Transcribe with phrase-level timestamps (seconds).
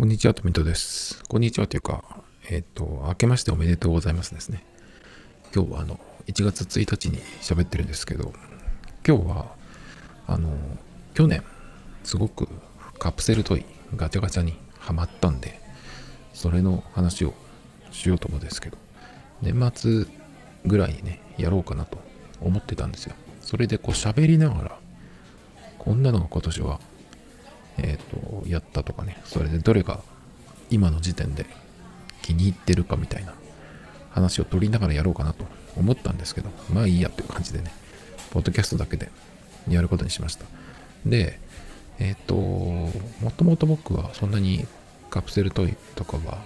[0.00, 1.22] こんにちは、とみとです。
[1.28, 2.02] こんにちはというか、
[2.48, 4.64] えっ、ー、と、明けましておめでとうございますですね。
[5.54, 8.32] 今日はあの、1月1日に喋ってるんですけど、
[9.06, 9.54] 今日は、
[10.26, 10.56] あの、
[11.12, 11.44] 去年、
[12.02, 12.48] すごく
[12.98, 15.60] カプセルトイ、ガチャガチャにハマったんで、
[16.32, 17.34] それの話を
[17.90, 18.78] しようと思うんですけど、
[19.42, 20.06] 年末
[20.64, 21.98] ぐらいにね、やろうかなと
[22.40, 23.14] 思ってたんですよ。
[23.42, 24.78] それでこう喋りながら、
[25.78, 26.80] こんなのが今年は
[27.78, 30.00] えっ、ー、と、やったとかね、それでどれが
[30.70, 31.46] 今の時点で
[32.22, 33.34] 気に入ってるかみたいな
[34.10, 35.44] 話を取りながらやろうかなと
[35.76, 37.72] 思ったんですけど、まあいいやっていう感じでね、
[38.30, 39.10] ポッドキャストだけで
[39.68, 40.44] やることにしました。
[41.06, 41.38] で、
[41.98, 44.66] えっ、ー、と、もともと僕はそんなに
[45.10, 46.44] カプセルトイとかは、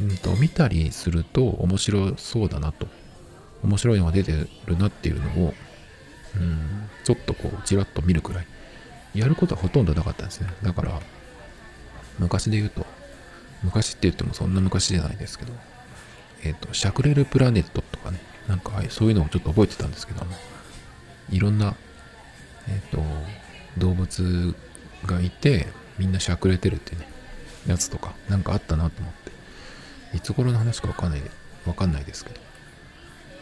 [0.00, 2.86] うんと、見たりすると面白そうだなと、
[3.62, 4.32] 面白いのが出て
[4.66, 5.54] るなっていうのを、
[6.36, 8.46] うん、ちょっとこう、ちらっと見るくらい
[9.14, 10.48] やることはほとんどなかったんですね。
[10.62, 11.00] だから、
[12.18, 12.86] 昔で言うと、
[13.62, 15.52] 昔って言ってもそんな昔じゃないですけど、
[16.44, 20.32] えっ、ー、と、シャクレルプラネットとかね、なんかそういうのをちょっと覚えてたんですけども、
[21.30, 21.74] いろんな、
[22.68, 23.02] えっ、ー、と、
[23.78, 24.54] 動物
[25.06, 25.66] がいて、
[25.98, 27.08] みんなしゃくれてるってね、
[27.66, 31.22] やつとか、なんかあったなと思って、いつ頃の話かわかんない、
[31.66, 32.40] わかんないですけど、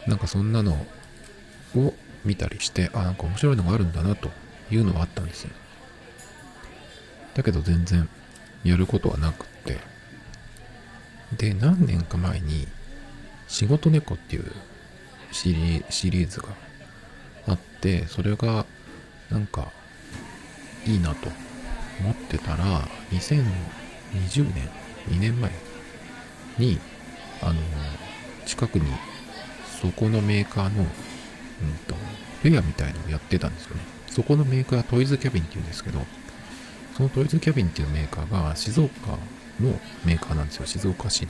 [0.07, 0.85] なんかそんなの
[1.75, 1.93] を
[2.25, 4.31] 見たりして、あ、なんか面白いのがあるんだなと
[4.71, 5.51] いうのはあったんですよ。
[7.35, 8.09] だけど全然
[8.63, 9.79] やることはなくって。
[11.37, 12.67] で、何年か前に、
[13.47, 14.51] 仕事猫っていう
[15.31, 16.49] シリーズが
[17.47, 18.65] あって、それが
[19.29, 19.71] なんか
[20.85, 21.29] いいなと
[21.99, 24.69] 思ってたら、2020年、
[25.09, 25.51] 2年前
[26.57, 26.79] に、
[27.41, 27.61] あの、
[28.45, 28.85] 近くに
[29.81, 30.87] そこのメーカーの、うん
[31.87, 31.95] と、
[32.41, 33.96] フェアみたいのをやってたんですよね。
[34.17, 35.99] そこのメーカートイズキャビンって言うんですけど、
[36.95, 39.11] そのトイズキャビンっていうメーカーが静岡
[39.61, 40.65] のメーカーなんですよ。
[40.65, 41.29] 静岡市の。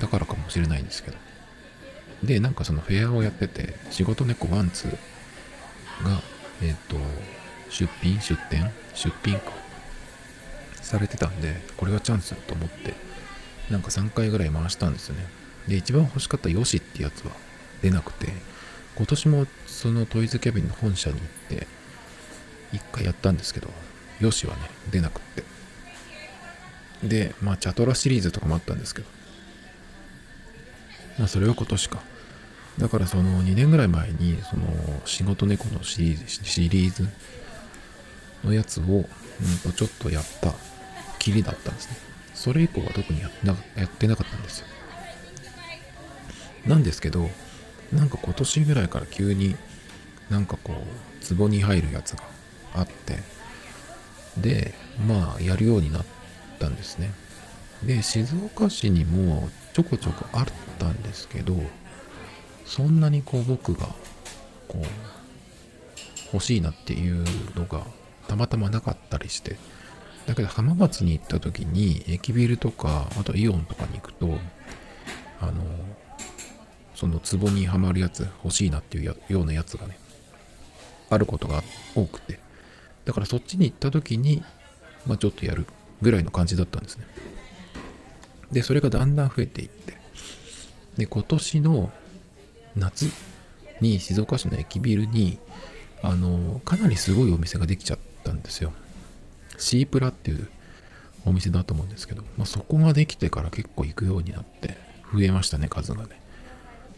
[0.00, 1.18] だからかもしれないんですけど。
[2.22, 4.90] で、なんかそのフェアをやってて、仕事猫ワンツー
[6.04, 6.22] が、
[6.62, 6.96] えっ、ー、と、
[7.68, 9.52] 出品、出店、出品か、
[10.80, 12.94] されてたんで、これはチャンスだと思って、
[13.68, 15.26] なんか3回ぐらい回したんですよね。
[15.68, 17.32] で、一番欲しかったヨシってやつは
[17.82, 18.32] 出なくて、
[18.96, 21.66] 今年もそのトイズキャビンの本社に行って
[22.74, 23.68] 一回やったんですけど
[24.20, 25.44] よしはね出なくって。
[27.06, 29.08] でまあチャトラシリーズとかもあったんですけど。
[31.18, 32.02] まあそれは今年か。
[32.78, 34.66] だからその2年ぐらい前にその
[35.04, 37.06] 仕事猫のシリーズシリーズ
[38.42, 39.04] のやつを、うん、
[39.62, 40.52] とちょっとやった
[41.18, 41.96] きりだったんですね。
[42.34, 43.30] それ以降は特にや
[43.76, 44.66] やってなかったんですよ。
[46.66, 47.30] なんですけど
[47.92, 49.54] なんか今年ぐらいから急に
[50.30, 52.24] なんかこう壺に入るやつが
[52.74, 53.18] あって。
[54.36, 54.74] で
[55.06, 56.04] まあやるようになっ
[56.58, 57.12] たんですね。
[57.84, 60.46] で静岡市にもちょこちょこあっ
[60.78, 61.56] たんですけど
[62.64, 63.86] そんなにこう僕が
[64.68, 64.84] こう
[66.32, 67.24] 欲しいなっていう
[67.54, 67.84] のが
[68.26, 69.56] たまたまなかったりして。
[70.26, 74.38] だけど浜松に行った時に駅ビルとかあとイオンとかに行くと
[75.38, 75.62] あの
[76.94, 79.98] その壺にはまるやつ欲しいなっていうようなやつがね、
[81.10, 81.62] あることが
[81.94, 82.38] 多くて。
[83.04, 84.42] だからそっちに行った時に、
[85.06, 85.66] まあちょっとやる
[86.02, 87.06] ぐらいの感じだったんですね。
[88.52, 89.98] で、それがだんだん増えていって。
[90.96, 91.92] で、今年の
[92.76, 93.10] 夏
[93.80, 95.38] に静岡市の駅ビルに、
[96.02, 98.72] あの、かなりすごいお店ができちゃったんですよ。
[99.58, 100.48] シープラっていう
[101.24, 104.76] お店だと思うんですけど、まあ、そこができてから結構行くようになって
[105.12, 106.20] 増えましたね、数がね。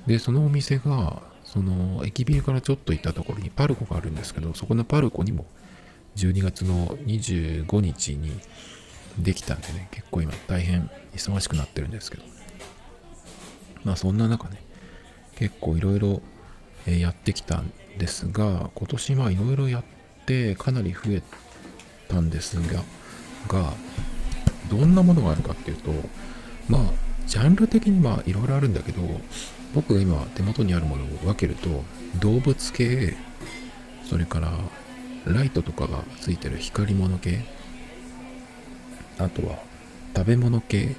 [0.07, 5.47] で、そのお店が、その駅ビルからちょっと行ったところにパルコがあるんですけど、そこのパルコにも
[6.17, 8.41] 12月の25日に
[9.19, 12.25] できたんでね、結構今大変忙しくなってるんですけど。
[13.85, 14.63] まあそんな中ね、
[15.37, 16.23] 結構いろいろ
[16.87, 19.85] やってきたんですが、今年はいろいろやっ
[20.25, 21.23] てかなり増え
[22.09, 22.83] たんですが、
[23.49, 23.73] が、
[24.71, 25.93] どんなものがあるかっていうと、
[26.69, 26.83] まあ、
[27.27, 29.03] ジャンル的にまあいろいろあるんだけど、
[29.75, 31.85] 僕が今手元にあるものを分けると
[32.19, 33.15] 動物系
[34.09, 34.53] それから
[35.27, 37.45] ライトとかがついてる光り物系？
[39.19, 39.59] あとは
[40.17, 40.97] 食べ物系？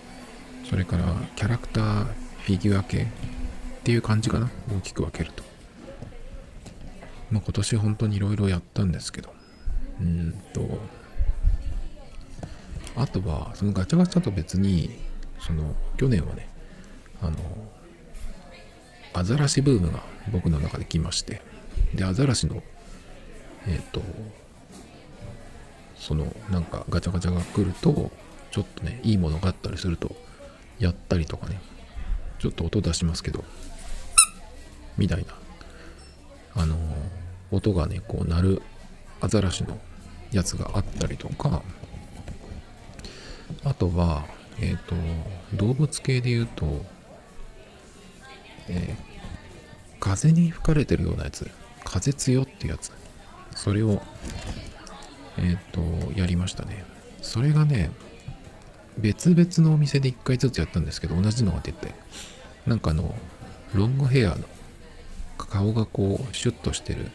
[0.70, 3.04] それからキャラクターフィギュア系？
[3.04, 3.06] っ
[3.84, 4.50] ていう感じかな？
[4.70, 5.44] 大きく分けると。
[7.32, 9.34] まあ今年本当にいろいろやったんですけど。
[10.02, 10.80] うんと。
[12.96, 14.98] あとはそのガチャガチャと別に
[15.40, 16.50] その去年はね
[17.22, 17.38] あの
[19.14, 21.42] アザラシブームが僕の中で来まして、
[21.96, 22.62] で、アザラシの、
[23.66, 24.02] えっ、ー、と、
[25.98, 28.12] その、なんかガチャガチャが来ると、
[28.52, 30.16] ちょっとねいいものがあったりすると
[30.80, 31.60] やったりとかね。
[32.40, 33.44] ちょっと音出しますけど。
[34.98, 35.36] みたいな。
[36.62, 36.76] あの
[37.52, 38.62] 音がねこう鳴る
[39.22, 39.80] アザラシの
[40.32, 41.62] やつがあったりとか。
[43.64, 44.26] あとは
[44.60, 44.96] えっ、ー、と
[45.56, 46.66] 動物系で言うと、
[48.70, 51.50] えー、風に吹かれてるようなやつ。
[51.84, 52.92] 風強ってやつ。
[53.58, 54.02] それを
[55.40, 55.82] えっ、と
[56.16, 56.86] やりましたね。
[57.22, 57.90] それがね
[58.98, 61.94] 別々のお店で1回ずつやったんですけど同じのが出て
[62.66, 63.16] なんかあの
[63.74, 64.38] ロングヘアの
[65.38, 67.12] 顔がこうシュッとしてる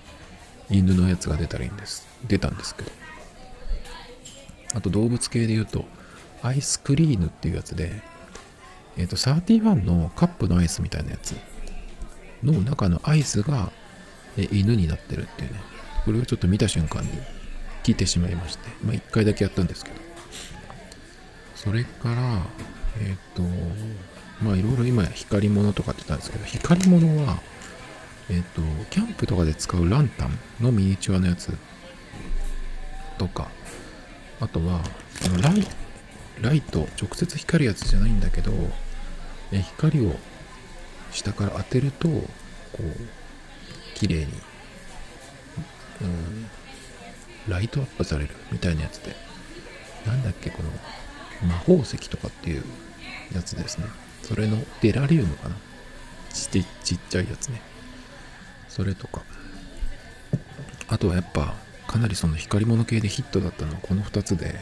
[0.69, 2.09] 犬のやつが出たらいいんです。
[2.27, 2.91] 出たんですけど。
[4.75, 5.85] あと動物系で言うと
[6.43, 8.03] アイスクリーヌっていうやつで
[8.97, 11.37] えっ、ー、と31のカップのアイスみたいなやつ
[12.43, 13.71] の中のアイスが
[14.37, 15.72] 犬になってるっていうね。
[16.05, 17.11] これをちょっと見た瞬間に
[17.83, 20.03] 聞いてしまいましてまあ1回だけやったんですけど。
[21.63, 22.43] それから
[23.01, 23.43] えっ、ー、と
[24.43, 27.39] まあいろいろ今光り物とかって言ったんですけど光り物は
[28.29, 31.57] えっ、ー、とキャンプとかで使うランタンのミニチュアのやつ
[33.17, 33.49] とか
[34.41, 34.81] あとは
[35.21, 35.65] そのライ
[36.41, 38.51] ライト直接光るやつじゃないんだけど
[39.53, 40.17] え光を
[41.13, 42.27] 下から当てるとこ
[42.81, 42.85] う
[43.95, 44.33] 綺麗に
[47.49, 49.15] ライトアップされるみたいなやつで。
[50.07, 52.65] なんだっけこの魔法石とかっていう
[53.35, 53.87] やつですね。
[54.23, 55.57] それのデラリウムかな。
[56.33, 56.65] ちっ
[57.09, 57.61] ちゃいやつね。
[58.69, 59.23] それとか。
[60.89, 61.55] あとはやっぱ
[61.87, 64.61] かなりその光り物系でヒットだったのはこの2つで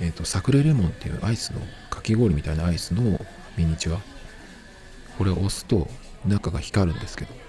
[0.00, 1.60] えっ、ー、とサクレレモンっていうアイスの
[1.90, 3.02] かき氷みたいなアイスの
[3.56, 4.00] ミニチュア。
[5.18, 5.88] これを押すと
[6.26, 7.45] 中が光るんですけど。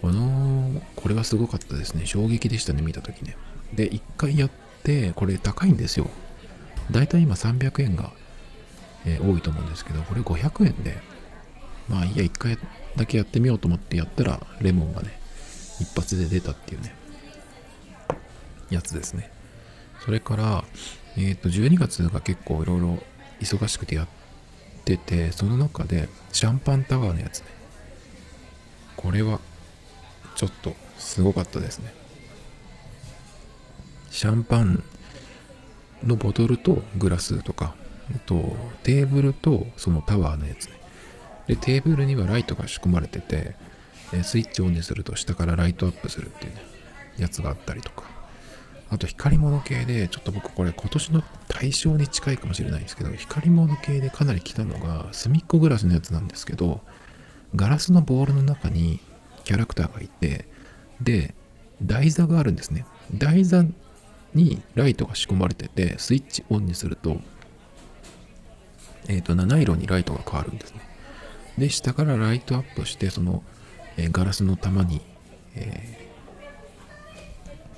[0.00, 2.06] このこれはすごかったですね。
[2.06, 3.36] 衝撃でしたね見た時ね。
[3.74, 4.50] で1回やっ
[4.82, 6.08] てこれ高いんですよ。
[6.90, 8.12] だいたい今300円が、
[9.06, 10.98] えー、多いと思うんですけどこれ500円で
[11.88, 12.58] まあいいや1回
[12.96, 15.18] だけやってみようと思ってやったらレモンがね
[15.80, 16.94] 一発で出たっていうね
[18.70, 19.30] やつですね。
[20.04, 20.64] それから
[21.16, 22.98] えっ、ー、と12月が結構いろいろ
[23.40, 24.08] 忙しくてやっ
[24.84, 27.46] ててその中でシャンパンタワーのやつね。
[28.96, 29.40] これは
[30.40, 31.92] ちょっとすごかったですね
[34.10, 34.82] シャンパン
[36.02, 37.74] のボトルとグラスとか、
[38.24, 40.80] とテーブルとそのタワーのやつね。
[41.46, 43.54] で、テーブルにはライトが仕込まれてて、
[44.22, 46.62] スイッチオンにすると下からライトアップするっていうね、
[47.18, 48.04] やつがあったりとか。
[48.88, 56.80] あと光物系で、ちょっと僕これ今年の対象に近いかもしれないんですけど、光物系でかなり来たのが、隅っこグラスのやつなんですけど、
[57.54, 59.00] ガラスのボールの中に
[59.50, 60.46] キャラクターがいて、
[61.02, 61.34] で、
[61.82, 62.86] 台座があるんですね。
[63.12, 63.64] 台座
[64.32, 67.20] にライトが仕込まれてて、スイッチオンにすると、
[69.08, 70.82] えっ、ー、と、七色にライトが変わるんですね。
[71.58, 73.42] で、下からライトアップして、その、
[73.96, 75.00] えー、ガラスの玉に、
[75.56, 75.98] え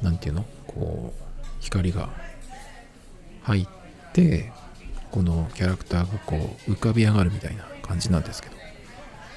[0.02, 0.44] ー、なんていうの？
[0.66, 2.10] こう、光が
[3.44, 3.68] 入っ
[4.12, 4.52] て、
[5.10, 6.36] このキャラクターがこ
[6.68, 8.56] う、浮かび上がるみたいな感じなんですけど、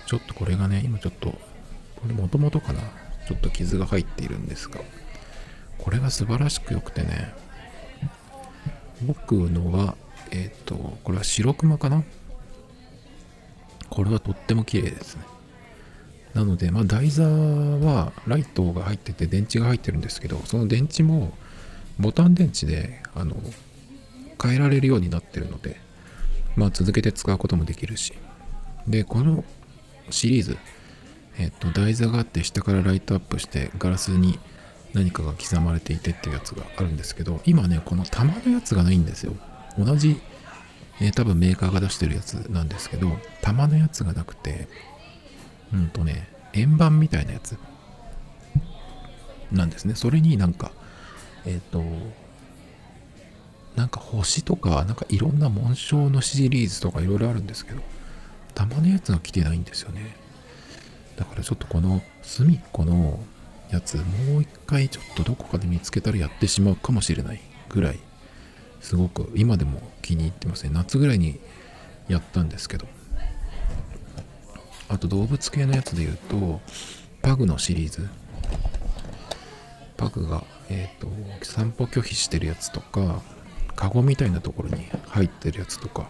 [0.05, 1.33] ちょっとこれがね、今ちょっと、
[2.05, 2.81] これもともとかな、
[3.27, 4.79] ちょっと傷が入っているんですが、
[5.79, 7.33] これが素晴らしく良くてね。
[9.01, 9.95] 僕のは
[10.31, 12.03] えっ、ー、とこれは白熊かな？
[13.89, 15.23] これはとっても綺麗ですね。
[16.35, 21.33] なのでまあ台座はライトが入ってて電池が入ってるんですけどその電池も
[21.97, 23.35] ボタン電池であの
[24.41, 25.79] 変えられるようになってるので
[26.55, 28.13] まあ続けて使うこともできるし。
[28.87, 29.43] でこの
[30.11, 30.57] シリーズ
[31.37, 34.39] えっ、と台座があって下からライトアップしてガラスに
[34.93, 39.33] 何かが刻まれていてっていうやつがあるんですけど今ねこの玉のやつがないんですよ。
[39.77, 40.21] 同じ、
[41.01, 43.11] えー、多分メーカーが出してるやつなんですけど
[43.41, 44.69] 玉のやつがなくて
[45.73, 47.57] うんとね円盤みたいなやつ
[49.51, 49.95] なんですね。
[49.95, 50.71] それになんか
[51.45, 51.83] えっ、ー、と
[53.75, 57.81] なんか星とかなんかいろんな紋章のシリーズとかいろいろあるんですけど
[58.53, 60.15] 玉のやつが来てないんですよね。
[61.17, 63.19] だからちょっとこの隅っこの
[63.71, 67.99] やつもう一回ちょっとどこかで見つけたらやってしまうかもしれないぐらい。
[68.81, 70.69] すごく今でも気に入ってますね。
[70.71, 71.39] 夏ぐらいに
[72.07, 72.87] やったんですけど。
[74.87, 76.61] あと動物系のやつで言うと
[77.23, 78.07] パグのシリーズ。
[79.97, 83.21] パグが、えっ、ー、と散歩拒否してるやつとか
[83.75, 86.09] カゴみたいなところに入ってるやつとか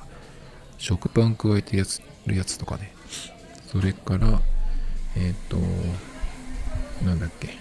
[0.77, 2.93] 食パン加えてやつるやつとかね。
[3.67, 4.41] それから
[5.15, 5.57] えっ、と
[7.05, 7.57] なんだっけ。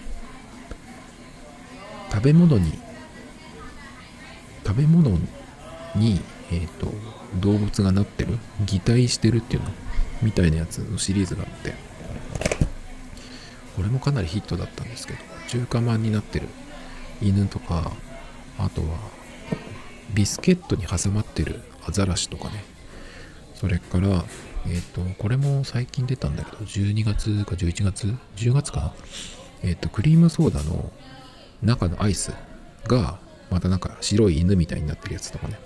[2.11, 2.79] 食べ物に
[4.65, 5.17] 食べ物
[5.95, 6.21] に
[6.51, 6.93] えっ、と、
[7.39, 9.69] 動物がなってる、擬態してるっていうの、
[10.21, 11.73] みたいなやつのシリーズがあって、
[13.75, 16.47] これもかなりヒットだったんですけど、中華まんになってる。
[17.21, 17.91] 犬とか、
[18.59, 18.87] あとは、
[20.13, 22.63] ビスケットに挟まってるアザラシとかね、
[23.55, 24.23] それから、
[24.67, 28.93] えっ、ー、と、これも最近出たんだけど、12月か11月 ?10 月かな？
[29.63, 30.91] えっ、ー、と、クリームソーダの
[31.61, 32.33] 中のアイス
[32.87, 33.19] が、
[33.51, 35.59] またなんか白い犬みたいになってるやつとかね。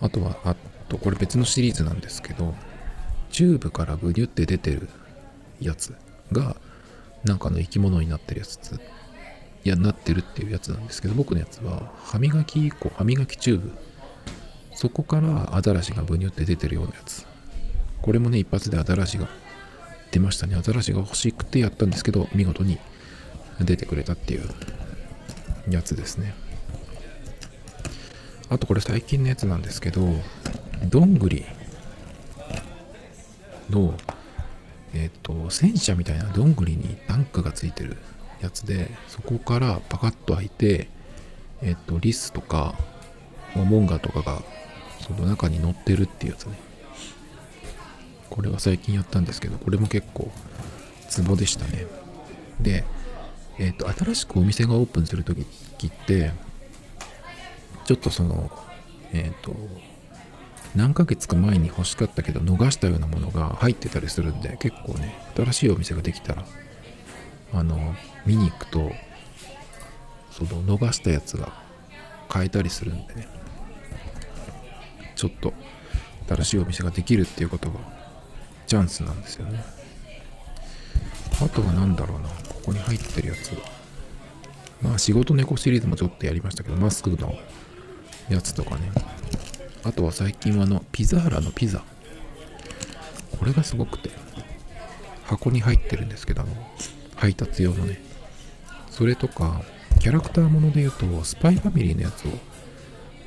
[0.00, 0.54] あとは、あ
[0.88, 2.54] と、これ別のシリーズなんですけど、
[3.30, 4.88] チューブからブニュって出てる
[5.60, 5.94] やつ
[6.32, 6.56] が、
[7.24, 8.80] なんかの生き物になってるやつ、
[9.64, 13.72] いや、なってるっていうやつなんですけど、僕のやつは、歯磨き以降、歯磨きチューブ、
[14.78, 17.26] そこからアザラシがブニュって出てるようなやつ。
[18.00, 19.28] これもね、一発でアザラシが
[20.12, 20.54] 出ましたね。
[20.54, 22.78] アザラシが欲しくてやったんですけど、見事に
[23.60, 24.48] 出てくれたっていう
[25.68, 26.32] やつですね。
[28.50, 30.00] あとこれ最近のやつなんですけど、
[30.88, 31.44] どんぐり
[33.70, 33.98] の、
[34.94, 37.96] えっ、ー、と、戦車みたいなどんぐりにタンクがついてる
[38.40, 40.88] やつで、そこからパカッと開いて、
[41.62, 42.76] えっ、ー、と、リスとか、
[43.56, 44.40] モモンガとかが
[45.00, 46.58] その中に乗ってるっていうやつね。
[48.30, 50.30] これは最近やったんですけど、これも結構
[51.08, 51.86] ツボでしたね。
[52.60, 52.84] で、
[53.58, 56.32] えっ、ー、と、新しくお店がオープンするときって、
[57.84, 58.50] ちょっとその、
[59.12, 59.56] えっ、ー、と、
[60.76, 66.44] 何ヶ月か前に欲しかったけど逃したようなものが入ってたりするんで、結構ね、新しいお店ができたら、
[67.54, 67.94] あの、
[68.26, 68.92] 見に行くと、
[70.30, 71.52] その逃したやつが
[72.28, 73.28] 買えたりするんでね、
[75.18, 75.52] ちょっと
[76.28, 77.80] 新しいお店ができるっていうことが
[78.68, 79.64] チャンスなんですよね。
[81.42, 83.52] あとは何だろうな、ここに入ってるやつ。
[84.80, 87.34] まあ仕事猫シリーズもちょっとやりましたけど、マスクの
[88.28, 88.92] やつとかね。
[89.82, 91.82] あとは最近はあの、ピザーラのピザ。
[93.38, 94.10] これがすごくて、
[95.24, 96.52] 箱に入ってるんですけど、あの、
[97.16, 98.00] 配達用のね。
[98.92, 99.62] それとか、
[100.00, 102.30] キャラクターもので言うと、スパイファミリーのやつを、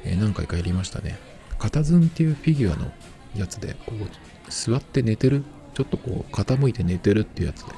[0.05, 1.30] え、何回かやりましたね。
[1.62, 2.91] カタズンっていうフィギュアの
[3.36, 4.08] やつで、こう、
[4.50, 5.44] 座って寝てる、
[5.75, 7.72] ちょっとこう、傾いて寝てるっていうやつで。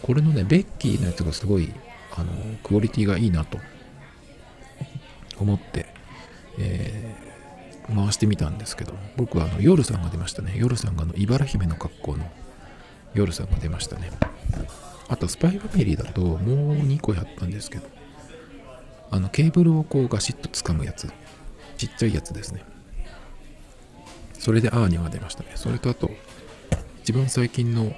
[0.00, 1.72] これのね、ベッキーのやつがすごい、
[2.14, 2.30] あの、
[2.62, 3.58] クオリティがいいなと
[5.40, 5.86] 思って、
[6.56, 10.54] えー、回してみたんですけど、僕はあの夜さんが出ましたね。
[10.56, 12.30] 夜さんがあの茨姫の格好の
[13.12, 14.12] 夜さんが出ましたね。
[15.08, 17.88] あと、スパイファミリーだともう2個やったんですけど、
[19.10, 21.10] あの、ケーブルをこうガシッと掴むやつ。
[21.78, 22.62] ちっちゃいやつですね。
[24.38, 25.52] それでアーニャが出ましたね。
[25.54, 26.10] それとあと、
[27.02, 27.92] 一番最近のフ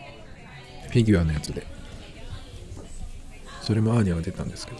[0.95, 1.67] ィギュアのやつで、
[3.61, 4.79] それもアーニャが出たんですけど、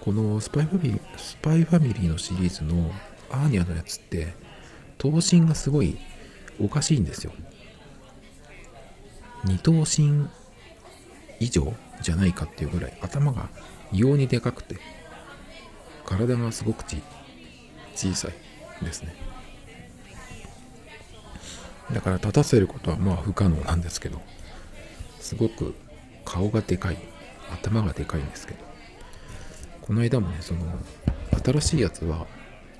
[0.00, 2.92] このスパイファミリー、スパイファミリーのシリーズの
[3.30, 4.34] アーニャのやつって、
[4.98, 5.96] 頭身がすごい
[6.60, 7.32] おかしいんですよ。
[9.44, 10.28] 二頭身
[11.40, 13.48] 以上じゃないかっていうぐらい頭が
[13.92, 14.76] 異様にでかくて、
[16.04, 16.84] 体がすごく
[17.94, 19.31] 小さいですね。
[21.92, 24.20] だから立たせることはまあ不可能なんですけど、
[25.20, 25.74] すごく
[26.24, 26.96] 顔がでかい、
[27.52, 28.60] 頭がでかいんですけど、
[29.82, 30.60] この間もね、その、
[31.44, 32.26] 新しいやつは、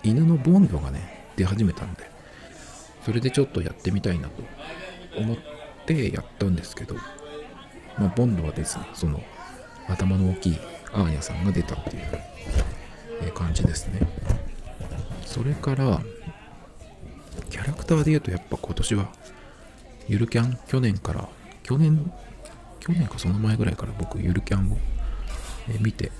[0.02, 2.10] 犬のボンドがね、出始めたんで、
[3.04, 4.42] それでちょっとやってみたいなと
[5.18, 5.36] 思っ
[5.86, 6.94] てやったんですけど、
[7.98, 9.22] まあ、ボンドはですね、その、
[9.88, 10.58] 頭の大きい
[10.92, 14.00] アーニャさんが出たっていう感じですね。
[15.26, 16.00] それから、
[17.50, 19.12] キャラクターで言うとやっぱ今年は、
[20.08, 21.28] ゆるキャン、去年から、
[21.62, 22.12] 去年、
[22.80, 24.76] 去年かその前ぐらいから僕、ゆるキャンを、
[25.68, 26.10] え見て、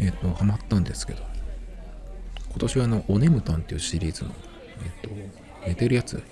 [0.00, 1.22] えっ、ー、と、ハマったんですけど、
[2.50, 4.30] 今年はあの、おねむたんっていうシリーズの、
[5.04, 6.22] えっ、ー、と、寝てるやつ、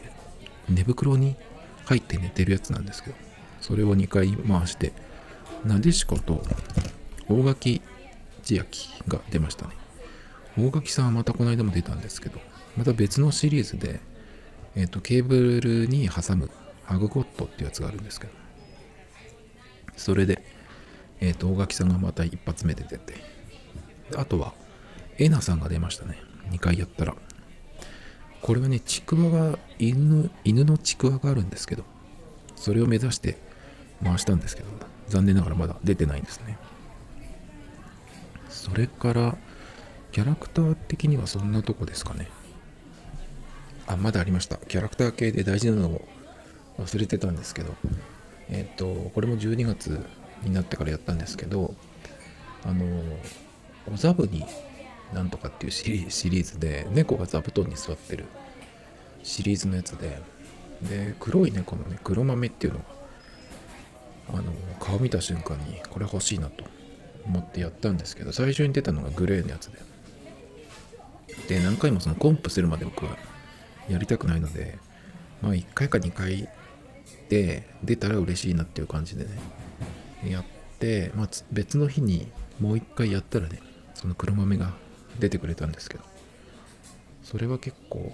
[0.69, 1.37] 寝袋に
[1.85, 3.17] 入って寝てるやつなんですけど、
[3.61, 4.93] それを2回回して、
[5.65, 6.43] なでしこと
[7.29, 7.83] 大垣
[8.43, 9.86] 千秋が出ましたね。
[10.59, 12.41] 大垣さんはまたこの間も出たんですけど、
[12.77, 14.01] また別のシリーズで、
[14.75, 16.51] えっ、と、ケーブルに挟む
[16.85, 18.33] ハグゴットっていうやつがあるんですけど、
[19.97, 20.43] それで、
[21.21, 23.15] えっ、と、大垣さんがまた一発目で出て、
[24.17, 24.55] あとは、
[25.19, 26.19] エナさんが出ましたね。
[26.51, 27.15] 2回やったら。
[28.43, 31.85] これはね、ちくわが、犬、犬のちくわがあるんですけど、
[32.55, 33.39] それを目指して
[34.05, 34.69] 回したんですけど、
[35.09, 36.59] 残念ながらまだ出てないんですね。
[38.49, 39.39] それから、
[40.17, 42.31] キャラクター的にはそんなとこですかね。
[43.87, 44.57] あ、まだありました。
[44.57, 46.09] キャラクター系で大事なのを
[46.79, 47.75] 忘れてたんですけど、
[48.49, 50.01] えっ、ー、と、これも12月
[50.43, 51.75] になってからやったんですけど、
[52.65, 52.87] あの、
[53.93, 54.47] お座部に
[55.13, 58.25] なんとかっていうシリシリーズで猫が座布団に座ってる
[59.23, 60.23] シリーズのやつで
[60.81, 62.85] で黒い猫のね黒豆っていうのが
[64.31, 64.45] あの
[64.81, 66.65] 顔見た瞬間にこれ欲しいなと
[67.27, 69.86] 思ってやったんですけど最初に出たのがグレーのやつで
[71.49, 73.17] で何回もそのコンプするまで僕は
[73.89, 74.79] やりたくないので
[75.43, 76.49] まあ1回か2回
[77.29, 79.31] で出たら嬉しいなっていう感じでね
[80.31, 80.45] やっ
[80.79, 82.31] て、まあ、別の日に
[82.61, 83.61] もう1回やったらね
[83.95, 84.73] その黒豆が
[85.19, 86.05] 出てくれたんですけど
[87.23, 88.13] それは結構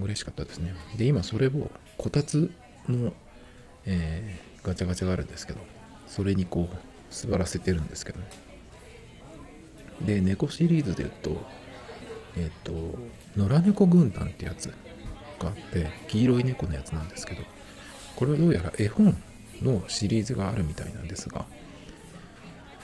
[0.00, 0.74] 嬉しかったですね。
[0.96, 2.50] で今それをこたつ
[2.88, 3.12] の、
[3.86, 5.60] えー、ガチャガチャがあるんですけど
[6.06, 6.76] それにこう
[7.10, 8.26] 座らせてるんですけどね。
[10.02, 11.46] で猫シリーズで言うと
[12.36, 12.72] えっ、と
[13.36, 14.72] 野良猫軍団ってやつ
[15.38, 17.42] があって黄色い猫のやつなんですけど
[18.16, 19.16] これはどうやら絵本
[19.62, 21.44] のシリーズがあるみたいなんですが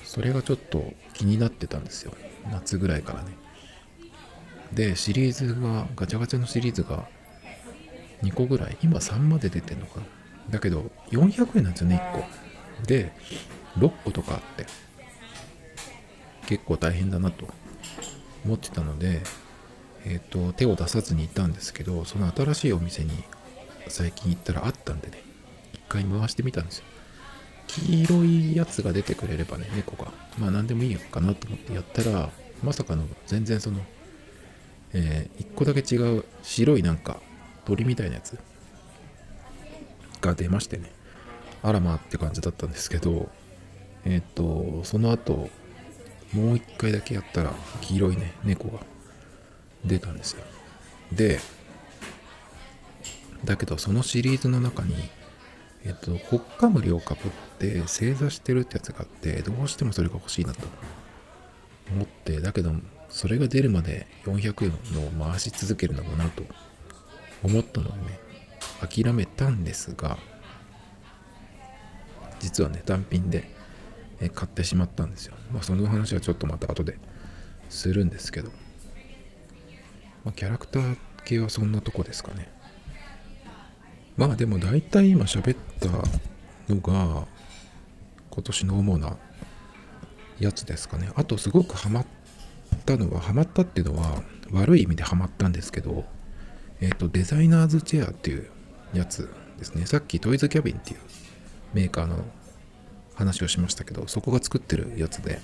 [0.04, 2.12] それがちょっと気になってたんですよ。
[2.50, 3.32] 夏ぐらいからね。
[4.72, 7.08] でシリーズがガチャガチャのシリーズが
[8.22, 10.06] 2個ぐらい今3まで出てんのかな。
[10.50, 12.86] だけど400円なんですよね1個。
[12.86, 13.12] で
[13.78, 14.66] 6個とかあって
[16.46, 17.48] 結構大変だなと。
[18.46, 19.22] 思ってたので
[20.04, 23.10] えっ、ー、と手を出さずに行ったんですけどその新しいお店に
[23.88, 25.22] 最近行ったらあったんでね
[25.74, 26.84] 一回回してみたんですよ。
[27.66, 30.12] 黄色いやつが出てくれればね猫が。
[30.38, 32.30] まあ何でもいいのかなと思ってやったら
[32.62, 33.80] まさかの全然その
[34.92, 37.20] えー、1個だけ違う白いなんか
[37.64, 38.38] 鳥みたいなやつ
[40.20, 40.92] が出ましてね。
[41.62, 43.28] あらまあって感じだったんですけど
[44.04, 45.50] えっ、ー、とその後
[46.36, 48.80] もう一回だけやったら黄色いね猫が
[49.84, 50.44] 出たんですよ。
[51.12, 51.40] で
[53.44, 54.94] だけどそのシリーズの中に
[55.84, 60.60] えっと国家無料かぶって正座してるってやつがあってどうしてもそれが欲しいなと
[61.92, 62.72] 思ってだけど
[63.08, 66.42] それが出るまで400円を回し続けるのかなと
[67.44, 68.18] 思ったのでね
[68.80, 70.18] 諦めたんですが
[72.40, 73.55] 実はね単品で
[74.34, 75.34] 買ってしまったんですよ。
[75.52, 76.98] まあその話はちょっとまた後で
[77.68, 78.50] するんですけど、
[80.24, 82.48] まあ、キャラクター系はそんなとこですかね。
[84.16, 85.88] まあでも大体今喋った
[86.72, 87.26] のが
[88.30, 89.16] 今年の主な
[90.38, 91.10] やつですかね。
[91.14, 92.06] あとすごくハマっ
[92.84, 96.04] たのはハマったっていうのは悪い意味でハマったんですけど
[96.80, 98.48] えっ、ー、とデザイナーズチェアっていう
[98.94, 99.86] やつですね。
[99.86, 101.00] さっきトイズキャビンっていう
[101.74, 102.24] メーカーの
[103.16, 105.40] 話をしましたけどそこが作ってるやつで。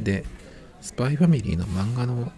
[0.00, 0.24] で
[0.80, 2.32] スパイファミリーの漫画の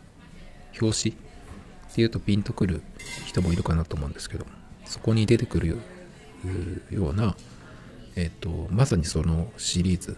[0.80, 2.83] 表紙っていうとピンとくる
[3.26, 4.46] 人もいるかなと思うんですけど
[4.87, 5.78] そこに出てくる
[6.90, 7.37] ような
[8.16, 10.16] えっ、とまさにそのシリーズ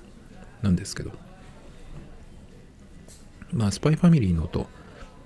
[0.62, 1.10] なんですけど
[3.52, 4.66] まあスパイファミリーのと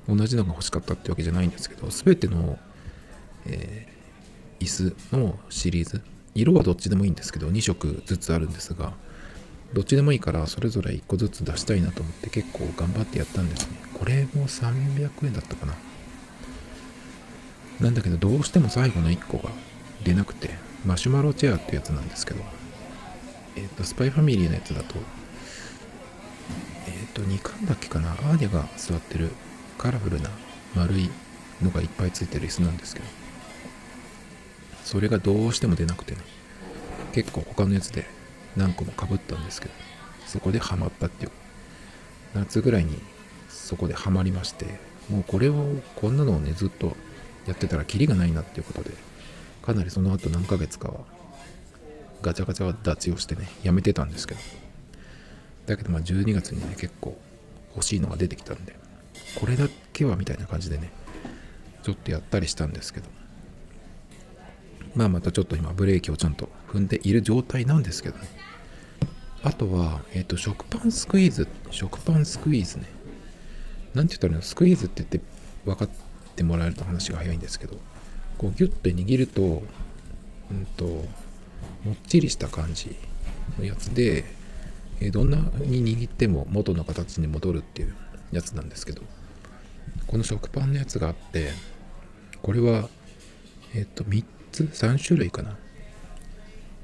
[0.08, 2.58] 同じのが欲しかったってわけじゃないんですけど全ての、
[3.44, 6.02] えー、椅子のシリーズ
[6.36, 8.92] 色はどっちでもいいんですけど2色ずつあるんですが
[9.74, 13.76] どっちでもいいからそれぞれ1個ずつ出したいなと思って結構頑張ってやったんですね。
[13.94, 15.74] これも300円だったかな。
[17.80, 19.50] なんだけどどうしても最後の1個が
[20.04, 20.50] 出なくて
[20.86, 22.40] マシュマロチェアってやつなんですけど
[23.56, 24.94] えっ、ー、とスパイファミリーのやつだと
[26.86, 28.12] えっ、ー、と2巻だっけかな。
[28.12, 29.30] アーニャが座ってる
[29.76, 30.30] カラフルな
[30.74, 31.10] 丸い
[31.60, 33.06] のがいっぱいついてる椅子なんですけど
[34.86, 36.20] それがどうしても出なくてね。
[37.12, 38.06] 結構他のやつで
[38.56, 39.74] 何個もかぶったんですけど
[40.26, 41.32] そこでハマったっていう。
[42.34, 42.98] 夏ぐらいに
[43.48, 45.54] そこでハマりましてもうこれを
[45.96, 46.96] こんなのをねずっと
[47.46, 48.92] やってたらキリがないなっていうことで
[49.62, 51.00] かなりその後何ヶ月かは
[52.22, 54.40] ガチャガチャは脱用してねやめてたんですけど。
[55.66, 57.18] だけどまあ12月にね結構
[57.74, 58.76] 欲しいのが出てきたんで
[59.34, 60.92] これだけはみたいな感じでね
[61.82, 63.15] ちょっとやったりしたんですけど。
[64.96, 68.26] まあまたちょっと今ブレーキをちゃんと踏んでいる状態なんですけどね。
[69.42, 71.46] あとは、えっ、と、食パンスクイーズ。
[71.70, 72.86] 食パンスクイーズね。
[73.94, 74.42] なんて言ったらいいの？
[74.42, 75.20] スクイーズって言って
[75.64, 75.88] 分かっ
[76.34, 77.76] てもらえると話が早いんですけど、
[78.38, 79.62] こうギュッと握ると、
[80.50, 81.04] うんと、も
[81.92, 82.96] っちりした感じ
[83.58, 84.24] のやつで、
[85.00, 87.94] え、どんなに握っても元の形に戻るっていう
[88.32, 89.02] やつなんですけど、
[90.06, 91.50] この食パンのやつがあって、
[92.42, 92.88] これは、
[93.74, 94.24] えっ、と、3
[94.56, 95.56] つ ?3 種類かな。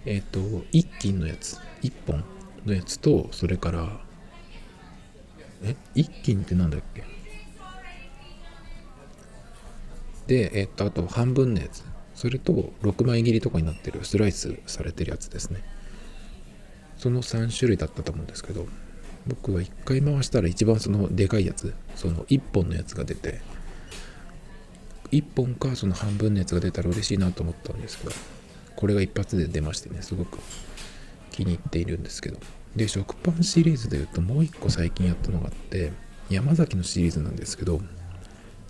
[0.04, 0.40] えっ、ー、と、
[0.72, 2.24] 1斤のやつ、1本
[2.66, 4.00] のやつと、それから、
[5.62, 7.04] え ?1 斤ってなんだっけ？
[10.26, 11.84] で、えっ、ー、と、あと半分のやつ。
[12.14, 15.62] それと、6枚切りとかになってる、スライスされてるやつですね。
[16.96, 18.66] その3種類だったと思うんですけど、
[19.26, 23.40] 僕は1回回したら一番そのでかいやつその1本のやつが出て
[25.12, 28.12] 1本かその半分のやつが出たら嬉しいなと思ったんですけど
[28.76, 30.38] これが一発で出ましてねすごく
[31.30, 32.38] 気に入っているんですけど。
[32.76, 35.92] で食パンシリーズで言うともう一個最近やったのがあって
[36.30, 37.82] 山崎のシリーズなんですけど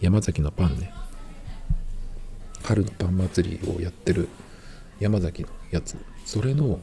[0.00, 0.92] 山崎のパンね。
[2.64, 4.28] 春のパン祭りをやってる
[4.98, 5.96] 山崎のやつ。
[6.24, 6.81] それの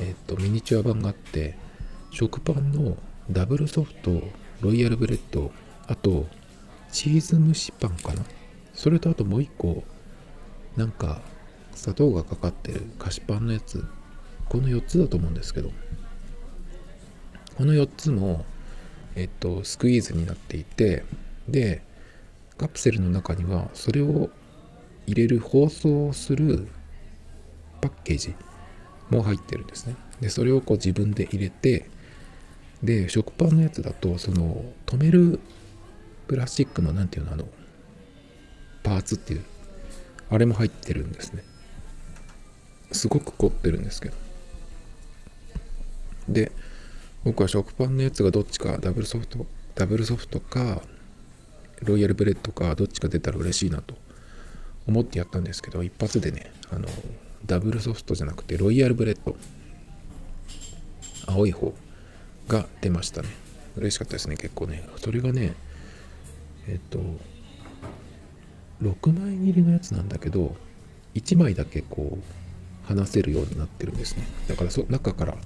[0.00, 1.56] えっ、とミニチュア版があって
[2.10, 2.96] 食パンの
[3.30, 4.22] ダブルソフト
[4.60, 5.52] ロイヤルブレッド
[5.86, 6.26] あと
[6.90, 8.22] チーズ蒸しパンかな。
[8.74, 9.84] それとあともう一個
[10.76, 11.22] なんか
[11.74, 13.84] 砂糖がかかってる菓子パンのやつ。
[14.48, 15.70] この4つだと思うんですけど。
[17.56, 18.44] この4つも
[19.14, 21.04] えっとスクイーズになっていて
[21.48, 21.82] で
[22.58, 24.30] カプセルの中にはそれを
[25.06, 26.68] 入れる包装をする
[27.80, 28.34] パッケージ
[29.10, 29.96] も入ってるんですね。
[30.20, 31.88] でそれをこう自分で入れて
[32.82, 35.40] で食パンのやつだとその止める
[36.26, 37.46] プラスチックの何ていうのあの
[38.84, 39.44] パーツっていう
[40.30, 41.42] あれも入ってるんですね。
[42.92, 44.14] すごく凝ってるんですけど。
[46.28, 46.52] で
[47.24, 50.82] 僕は食パンのやつがどっちかダブルソフトダブルソフトか
[51.82, 53.94] ロイヤルブレッドかどっちか出たら嬉しいなと
[54.86, 56.88] 思ってやったんですけど一発でねあの
[57.44, 59.36] ダブルソフトじゃなくてロイヤルブレッド
[61.26, 61.74] 青い方
[62.48, 63.28] が出ましたね。
[63.76, 64.86] 嬉しかったですね結構ね。
[64.98, 65.54] それがね
[66.68, 67.00] えっと
[68.84, 70.54] 6枚切りのやつなんだけど
[71.14, 74.26] 1枚だけこう離せるようになってるんですね。
[74.46, 75.36] だからそ中から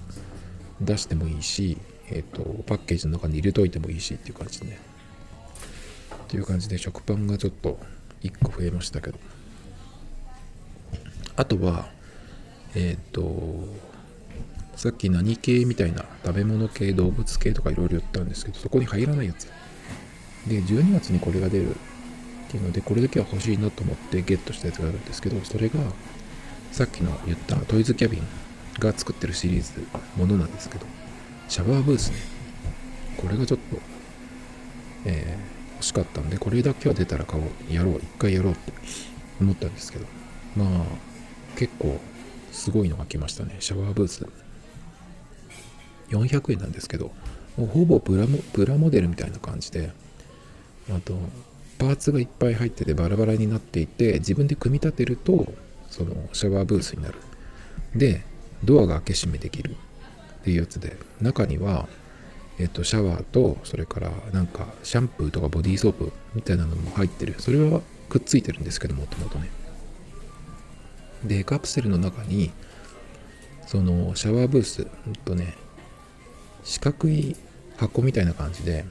[0.81, 1.77] 出してもいいし、
[2.09, 4.79] えっとパッケージの中に入れといてもいいしっていう感じでね。
[6.25, 7.79] っていう感じで食パンがちょっと
[8.21, 9.17] 1個増えましたけど。
[11.35, 11.89] あとは
[12.75, 13.69] えっ、と
[14.75, 19.47] さっき何系みたいな食べ物系動物系とかいろいろ言ったんですけどそこに入らないやつ。
[20.47, 21.75] で12月にこれが出る
[22.49, 25.79] っていうのでこれだけは欲しいなと思ってゲットしたやつがあるんですけどそれが
[26.71, 28.27] さっきの言ったトイズキャビン
[28.79, 29.85] が作ってるシリーズ
[30.17, 30.87] ものなんですけど
[31.47, 32.17] シャワーブースね。
[33.17, 33.77] これがちょっと、
[35.05, 37.73] えー、欲しかったんでこれだけは出たら買おう。
[37.73, 37.95] やろう。
[37.97, 38.71] 一回やろうって
[39.41, 40.05] 思ったんですけど。
[40.55, 40.85] まあ
[41.55, 41.99] 結構
[42.51, 43.57] すごいのが来ましたね。
[43.59, 44.25] シャワーブース。
[46.09, 47.11] 400円なんですけど
[47.57, 49.91] もうほぼプラモプラモデルみたいな感じで
[50.89, 51.13] あと
[51.79, 55.51] パーツがいっぱい入っててバラバラになっていて自分で組み立てると
[55.89, 57.15] そのシャワーブースになる。
[57.95, 58.23] で
[58.63, 59.75] ドアが開け閉めできる。
[60.41, 61.87] っていうやつで中には
[62.59, 67.35] えっとシャワーとそれからなんかシャンプーとかボディーソープみたいなのも入ってる。
[67.39, 69.49] それはくっついてるんですけどもともとね。
[71.23, 72.51] でカプセルの中に
[73.67, 75.55] そのシャワーブースうんとね
[76.63, 77.35] 四角い
[77.77, 78.85] 箱みたいな感じで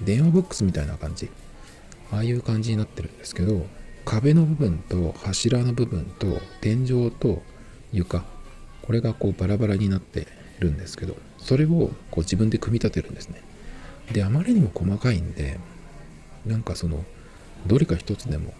[0.00, 1.30] 電話ボックスみたいな感じ。
[2.10, 3.66] ああいう感じになってるんですけど
[4.04, 7.42] 壁の部分と柱の部分と天井と
[7.92, 8.24] 床
[8.82, 10.26] これがこうバラバラになって
[10.60, 13.42] るんですけどそれをこう自分で組み立てるんですね。
[14.12, 15.58] であまりにも細かいんで
[16.46, 17.04] なんかその
[17.66, 18.54] どれか一つでも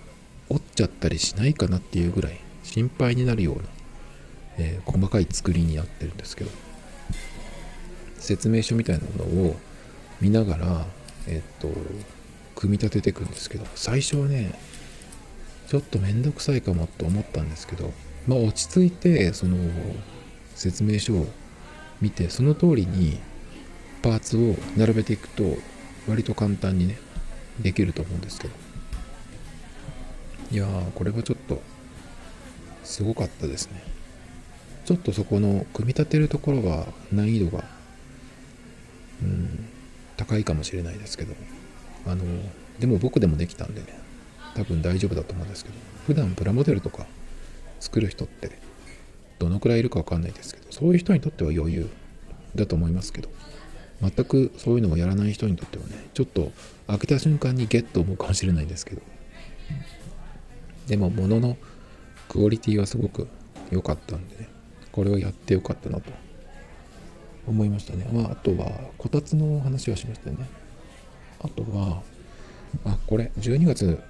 [0.51, 3.63] 折っちゃったりしないかなっていうぐらい心配になるような、
[4.59, 6.51] えー、細かい作りになってるんですけど
[8.19, 9.57] 説明書みたいなものを
[10.21, 10.87] 見ながら
[11.27, 11.69] えっ、と
[12.59, 14.53] 組み立てていくんですけど最初はね
[15.69, 17.93] ちょっとめんどくさいかもと思ったんですけど
[18.27, 19.57] まあ落ち着いてその
[20.57, 21.27] 説明書を
[22.01, 23.21] 見てその通りに
[24.03, 25.45] パーツを並べていくと
[26.09, 26.99] 割と簡単にね
[27.61, 28.55] できると思うんですけど。
[30.51, 31.61] いやーこれはちょっと
[32.83, 33.83] すごかったですね。
[34.87, 37.65] ちょっとそこの組み立てるところは難易度が
[39.23, 39.69] うん
[40.17, 41.35] 高いかもしれないですけど。
[42.11, 42.25] あの
[42.79, 43.87] でも僕でもできたんでね
[44.55, 47.07] 多分大丈夫だと思うんですけど普段プラモデルとか
[47.81, 48.51] 作る人って
[49.39, 51.89] どのくらいいるか分かんないですけどそういう人にとっては余裕
[52.55, 53.29] だと思いますけど
[54.01, 56.53] 全くそういうのをやらない人にとってはねちょっと
[56.87, 59.03] 開けた瞬間にゲッと思うかもしれないんですけど
[60.87, 61.57] でも物の
[62.29, 63.29] クオリティはすごく
[63.71, 64.49] 良かったんでね
[64.93, 66.11] これをやってよかったなと
[67.47, 68.07] 思いましたね。
[68.13, 70.47] まああとはこたつの話はしましたよね。
[71.41, 72.03] あとは
[72.85, 74.03] あこれ12月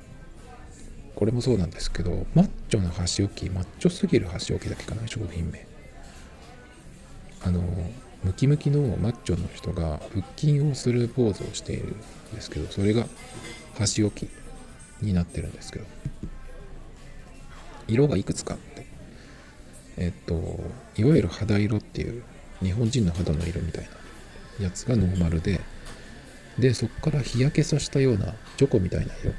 [1.15, 5.67] これもそうなんですけどマッチョな箸置きマッチョすぎる箸置きだけかな商品名。
[7.45, 7.63] あの
[8.25, 13.07] ムキムキのマッチョの人が腹筋をするポーズをしているんですけどそれが
[13.79, 14.31] 箸置き
[15.03, 15.87] になってるんですけど
[17.87, 18.87] 色がいくつかあって
[19.97, 20.35] えっと
[20.97, 22.23] いわゆる肌色っていう
[22.61, 23.89] 日本人の肌の色みたい
[24.59, 25.61] なやつがノーマルで
[26.59, 29.33] でそこから日焼けさせたようなチョコみたいな色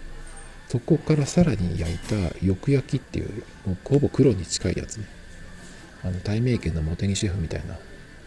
[0.70, 5.06] そこからさらに焼いたよく焼きっていうもうほぼ黒に近いやつね。
[6.04, 7.76] あの大名家の茂木シェフみたいな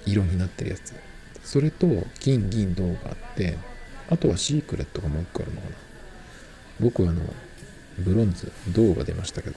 [0.05, 0.93] 色になってるやつ。
[1.45, 1.87] それと
[2.19, 3.57] 金銀銅があって
[4.11, 5.77] あとはシークレットがもう一個あるのかな。
[6.81, 7.23] 僕はあの
[7.99, 9.57] ブロンズ銅が出ましたけど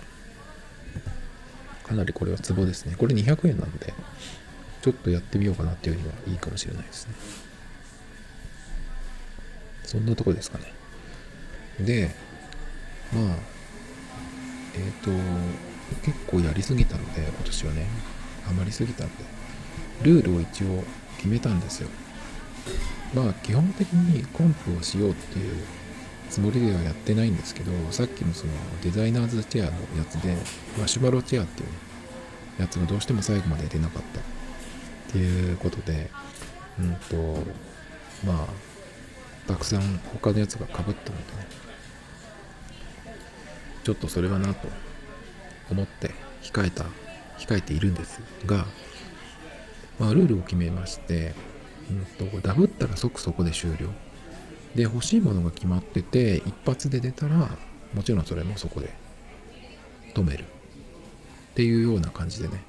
[1.83, 2.95] かなりこれはツボですね。
[2.97, 3.93] これ200円なんで
[4.83, 7.15] ちょっとやってみようかなっていうにはいいかもしれないですね。
[9.85, 10.73] そんなとこですかね。
[11.79, 12.09] で
[13.13, 13.37] まあ
[14.75, 15.11] えっ、ー、と
[16.03, 17.87] 結構やりすぎたので今年はね
[18.43, 19.13] ハマりすぎたんで
[20.03, 20.83] ルールを一応
[21.17, 21.89] 決めたんですよ。
[23.13, 25.55] まあ基本的にコンプをしようっていう
[26.29, 30.35] つもりではやってないんですけどさっきのそのデザイナーズチェアのやつで
[30.79, 31.67] マシュマロチェアっていう、
[32.59, 34.23] やつがどうしても最後まで出なかったっ
[35.11, 36.09] ていうことで
[36.79, 37.15] うんと
[38.25, 38.47] まあ
[39.47, 39.81] たくさん
[40.13, 41.47] 他のやつがかぶったのでね。
[43.83, 44.67] ちょっとそれはなと
[45.69, 46.85] 思って控えた
[47.37, 48.65] 控えているんですが
[49.99, 51.35] まあルールを決めまして
[51.91, 53.89] うんとダブったら即そこで終了。
[54.73, 57.49] で欲しいものが決まってて一発で出たら
[57.93, 58.93] もちろんそれもそこで
[60.13, 60.43] 止める。
[60.43, 62.63] っていうような感じでね。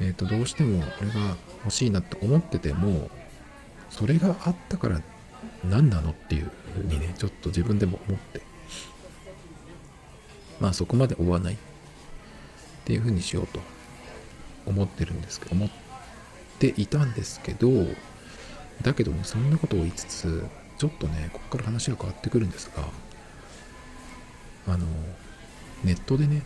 [0.00, 3.10] えっ、ー、とどうしても俺が欲しいなって思ってても
[3.88, 5.00] それがあったから
[5.64, 8.40] 何なのっていうふうにねちょっと自分でも思って。
[10.58, 11.56] まあそこまで追わないっ
[12.84, 13.60] ていうふうにしようと
[14.64, 15.54] 思ってるんですけど。
[15.56, 15.68] 思っ
[16.58, 17.68] ていたんですけど
[18.82, 20.46] だけどねそんなことを言いつつ
[20.78, 22.84] ちょっとねここから話が変わってくるんですが
[24.72, 24.86] あの
[25.84, 26.42] ネットでね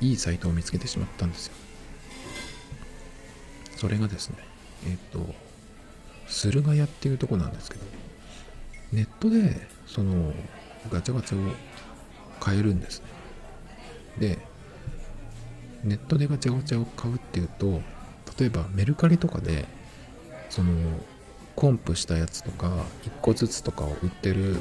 [0.00, 1.54] いいサイトを見つけてしまったんですよ。
[3.76, 4.36] それがですね
[4.86, 5.34] えっ、と
[6.32, 7.84] 駿河屋っていうとこなんですけど
[8.92, 10.32] ネットでその
[10.90, 11.52] ガチャガチャを
[12.40, 13.06] 買えるんですね。
[14.18, 14.38] で
[15.84, 17.82] ネットでガチャガチャを買うっていうと
[18.38, 19.66] 例えばメルカリとかで
[20.48, 20.72] その
[21.54, 22.68] コンプしたやつとか
[23.04, 24.56] 1個ずつとかを売ってる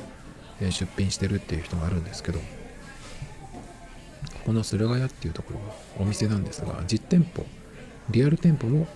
[0.59, 2.39] 出品してるっていう人があるんですけど
[4.45, 7.45] この駿河屋っていうところはお店なんですが実店舗
[8.09, 8.87] リアル店舗も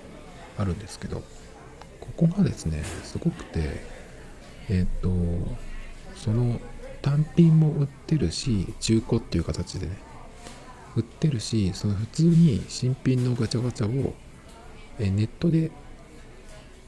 [0.57, 1.23] あるんですけど
[2.17, 3.81] ここがですねすごくて
[4.69, 5.09] えっ、と
[6.15, 6.59] その
[7.01, 9.97] 単品も売ってるし中古っていう形でね
[10.95, 14.13] 売ってるしその普通に新品のガチャガチャを
[14.97, 15.71] えネットで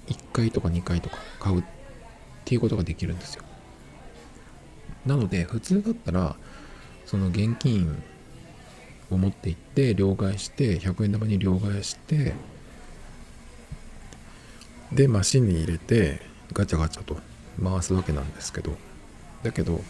[0.08, 1.64] 1回とか2回とか買うっ
[2.46, 3.44] ていうことができるんですよ。
[5.06, 6.36] なので普通だったら
[7.06, 8.02] その現金
[9.10, 12.34] を持って行って両替して100円玉に両替して
[14.92, 16.22] でマシンに入れて
[16.54, 17.18] ガチャガチャと
[17.64, 18.78] 回すわけなんですけど。
[19.44, 19.82] だけど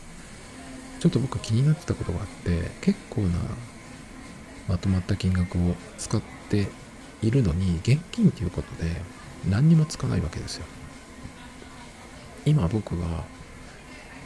[1.00, 3.40] ちょっと僕気になってたことがあって結構な
[4.68, 6.68] まとまった金額を使って
[7.22, 8.92] いるのに現金ということで
[9.50, 10.66] 何にもつかないわけですよ。
[12.46, 13.24] 今僕は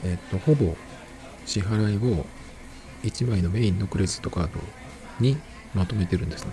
[0.04, 0.76] えっとほぼ
[1.46, 2.26] 支払いを
[3.04, 4.60] 1枚のメインのクレジットカード
[5.20, 5.38] に
[5.74, 6.52] まとめてるんですね。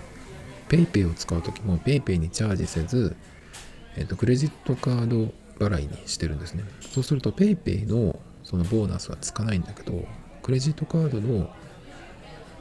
[0.67, 3.15] PayPay を使う時も PayPay にチャージせず
[3.97, 5.33] えっとクレジットカード
[5.65, 10.05] 払いにしてるんですねそうすると PayPay のそのボーナスはつかないんだけど
[10.41, 11.49] クレジットカードの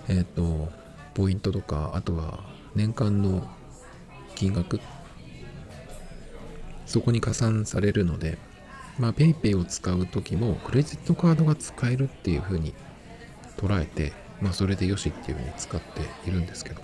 [0.08, 0.68] えっと
[1.14, 2.40] ポイントとかあとは
[2.74, 3.48] 年間の
[4.34, 4.80] 金額
[6.88, 8.38] そこに加算されるので、
[8.98, 12.74] まあ、PayPay を使う時もクレジットカードが使えるっていう風に
[13.58, 16.80] 捉えて、まあ、それでよしっていう風に使っているんですけど。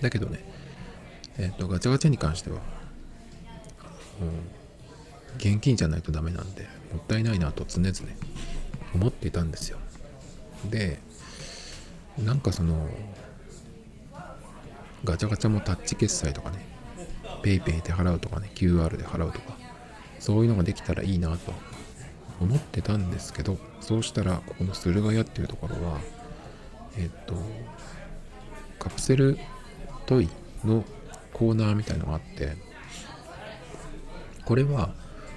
[0.00, 0.42] だけどね、
[1.38, 2.60] えっ、ー、と、ガチャガチャに関しては、
[5.36, 7.92] 現金じゃないとダメなんで、もったいないなと常々
[8.94, 9.78] 思っていたんですよ。
[10.70, 10.98] で、
[12.18, 12.88] なんかその、
[15.04, 16.64] ガチャガチャもタッチ決済とかね、
[17.42, 19.56] PayPay で払うとかね、QR で払うとか、
[20.18, 21.52] そういうのができたらいいなと
[22.40, 26.00] 思ってたんですけど、そうしたら、ここの駿河屋っていうところは、
[26.96, 27.34] えっと、
[28.78, 29.38] カプセル
[30.06, 30.28] トイ
[30.64, 30.84] の
[31.32, 32.56] コーナーみたいのがあって、
[34.46, 34.94] これは、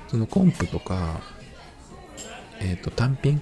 [0.07, 1.19] そのコンプとか、
[2.61, 3.41] えっと、単品っ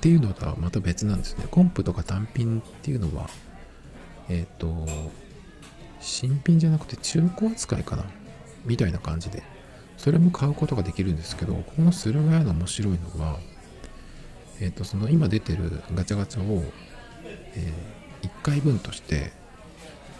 [0.00, 1.46] ていうのとはまた別なんですね。
[1.50, 3.28] コンプとか単品っていうのは、
[4.28, 4.86] えっと、
[6.00, 8.04] 新品じゃなくて中古扱いかな
[8.64, 9.42] みたいな感じで
[9.96, 13.38] それも買うことができるんですけどこの駿河屋の面白いのは
[14.60, 16.64] えっ、ー、とその今出てるガチャガチャを、
[17.54, 17.72] え、
[18.22, 19.32] 1回分として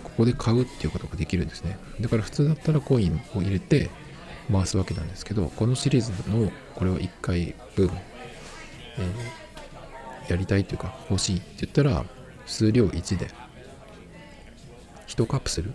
[0.04, 1.78] ここで買うっていうことができるんですね。
[2.00, 3.90] だから普通だったらコインを入れて
[4.50, 7.90] 回すわけなんですけど、このシリーズのこれを1回分、
[8.98, 12.04] えー、やりたいというか欲しいって言ったら、
[12.46, 13.28] 数量1で
[15.06, 15.72] 1カプセル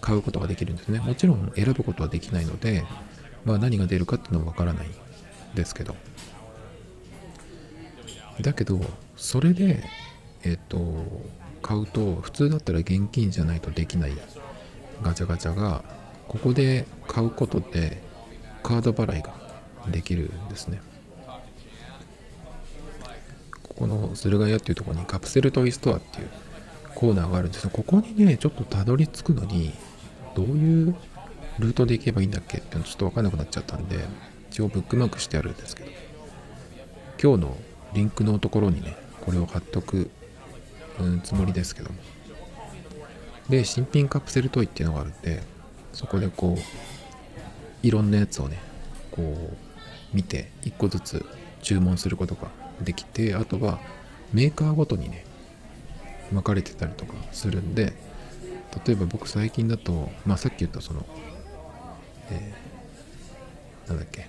[0.00, 1.00] 買うことができるんですね。
[1.00, 2.84] もちろん選ぶことはできないので、
[3.44, 4.86] まあ何が出るかっていうのはわからない
[5.54, 5.96] ですけど。
[8.40, 8.80] だけど、
[9.16, 9.82] それで、
[10.44, 11.24] えっ、ー、と、
[11.60, 14.12] 買うと、普通だったら現金じゃないとできない
[15.02, 15.82] ガチャガチャが、
[16.28, 18.02] ここで買うことで
[18.62, 19.34] カード払いが
[19.90, 20.80] できるんですね。
[23.62, 26.28] ここの駿河屋っていうとこにカプセルトイストアっていう
[26.94, 29.72] コーナーがあるんですが、ここにね、ちょっとたどり着くのに、
[30.34, 30.96] どういう
[31.58, 33.98] ルートで行けばいいんだっけっていうのちょっとわかんなくなっちゃったんで、
[34.50, 35.90] 一応ブックマークしてあるんですけど、
[37.22, 37.56] 今日の
[37.94, 40.10] リンクのところにね、これを貼っとく、
[41.00, 41.96] うん、つもりですけども。
[43.48, 45.42] で、新品カプセルトイっていうのがあるんで、
[45.98, 48.60] そこでこう、いろんなやつをね、
[49.10, 51.26] こう、見て、一個ずつ
[51.60, 53.80] 注文することができて、あとは
[54.32, 55.24] メーカーごとにね、
[56.30, 57.94] 分かれてたりとかするんで、
[58.86, 61.04] 例えば僕最近だと、まあさっき言ったその、
[62.30, 64.28] えー、なんだっけ、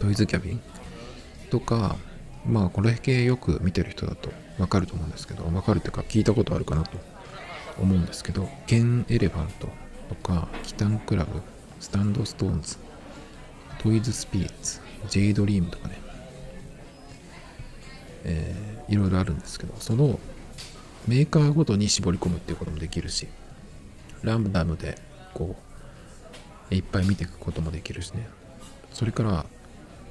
[0.00, 0.60] トイズキャビン
[1.50, 1.94] とか、
[2.44, 6.98] まあこれ系よく見てる人だとわかると思うんですけど、わかるっていうか聞いたことあるかなと
[7.78, 11.40] 思うんですけど、ケンエレファントとか、キタンクラブ、
[11.80, 12.76] スタンドストーンズ、
[13.78, 15.98] トイズスピリッツ、ジェイドリームとかね、
[18.24, 20.18] えー、いろいろあるんですけど、その
[21.06, 23.28] メーカーごとに絞り込むっていうこともできるし、
[24.22, 24.98] ランダムで
[25.34, 25.56] こ
[26.70, 28.28] う、いっぱい見ていくこともできるしね。
[28.92, 29.46] それから、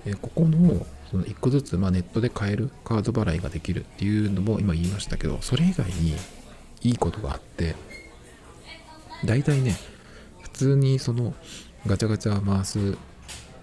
[0.06, 6.16] えここのその1個ずつ、まあ、ネットで買えるカード払いができるっていうのも今言いましたけど、それ以外に
[6.82, 7.76] いいことがあって、
[9.24, 9.76] 大体ね、
[10.42, 11.34] 普通にその
[11.88, 12.98] ガチャガチャ回す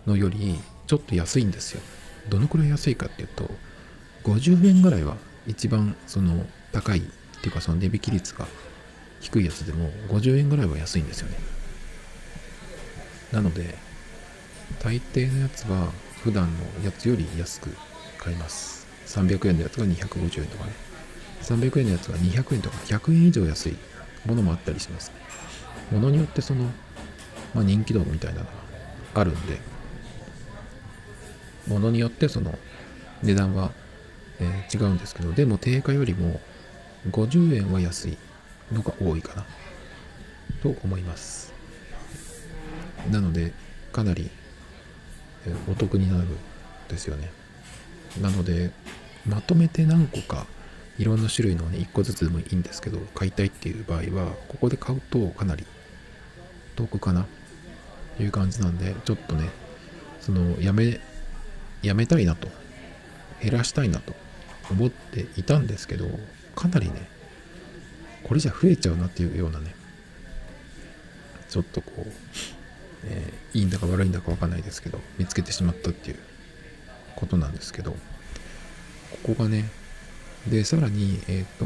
[0.06, 1.80] のよりちょっと安いんですよ。
[2.28, 3.50] どのくらい安いかっていうと、
[4.24, 7.02] 50円ぐらいは一番その高いっ
[7.40, 8.46] ていうかその値引き率が
[9.20, 11.36] 低いやつでも50円ぐらいは安いんですよね。
[13.32, 13.76] なので、
[14.80, 15.90] 大抵のやつは
[16.22, 16.48] 普段
[16.80, 17.70] のやつより安く
[18.18, 18.86] 買います。
[19.06, 20.72] 300円のやつが250円とかね。
[21.42, 23.76] 300円のやつが200円とか100円以上安い
[24.26, 25.10] ものもあったりします。
[25.90, 26.64] ものによってその、
[27.54, 28.50] まあ、人気度みたいなのが
[29.14, 29.58] あるんで、
[31.66, 32.58] ものによってその
[33.22, 33.72] 値段は、
[34.40, 36.40] えー、違うんですけど、でも定価よりも
[37.10, 38.18] 50円は安い
[38.72, 39.44] のが多いかな
[40.62, 41.52] と思います。
[43.10, 43.52] なので
[43.92, 44.30] かなり
[45.46, 46.36] えお得になるん
[46.88, 47.30] ですよね。
[48.20, 48.70] なので
[49.26, 50.46] まとめて何個か
[50.98, 55.64] いろんな種類のね1個ずつでもいいんですけど買いたいっていう場合はここで買うとかなり
[56.76, 57.26] 得かな？
[58.16, 59.48] という感じなんでちょっとね
[60.20, 61.00] そのやめ
[61.82, 62.48] やめたいなと
[63.42, 64.14] 減らしたいなと
[64.70, 66.06] 思っていたんですけど
[66.54, 67.08] かなりね、
[68.22, 69.74] これじゃ増えちゃうなっていうようなね、
[71.48, 72.12] ちょっとこう、
[73.04, 76.18] えー、いいんだか悪いんだかわかんないですけど、見つけてしまったっていう
[77.16, 77.96] ことなんですけど、こ
[79.34, 79.70] こがね、
[80.48, 81.64] で、さらに、えっ、ー、と、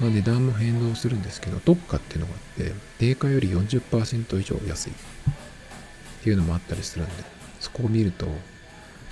[0.00, 4.94] まあ、値段も変動するんですけど、特価っていうのがあって、定価より40%以上安いっ
[6.22, 7.12] ていうのもあったりするんで、
[7.60, 8.26] そこを見ると、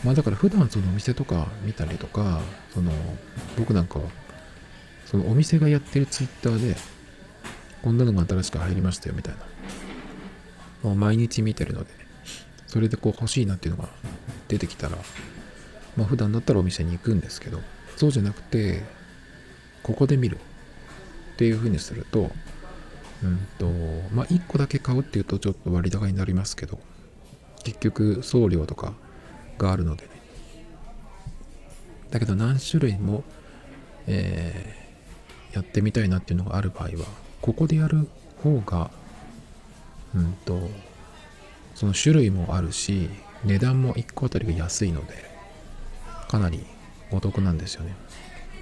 [0.05, 2.43] まあだから普段そのお店とか見たりとか、
[2.75, 2.93] その
[3.57, 4.05] 僕なんかは
[5.07, 6.77] そのお店がやってるツイッターで、
[7.83, 9.41] こんなのが新しく入りましたよみたいな。
[10.83, 11.91] もう毎日見てるので、
[12.67, 13.89] それでこう欲しいなっていうのが
[14.49, 14.99] 出てきたら、
[15.97, 17.63] まあ普段だったらお店に行くんですけど、
[17.97, 18.83] そうじゃなくて、
[19.83, 20.39] ここで見る
[21.35, 22.31] っていう風にすると、
[23.23, 23.67] うんと、
[24.15, 26.79] まあ1個だけ買うっていうとちょっと割高になりますけど、
[27.65, 28.95] 結局送料とか
[29.59, 30.11] があるのでね。
[32.11, 33.25] だけど何種類も、
[34.07, 34.85] えー
[35.55, 37.07] やってみたいなっていうのがある場合は
[37.41, 38.09] ここでやる
[38.43, 38.91] 方が
[40.15, 40.69] うんと
[41.75, 43.09] その種類もあるし
[43.45, 45.15] 値段も1個あたりが安いので
[46.29, 46.67] かなり
[47.15, 47.95] お得なんですよね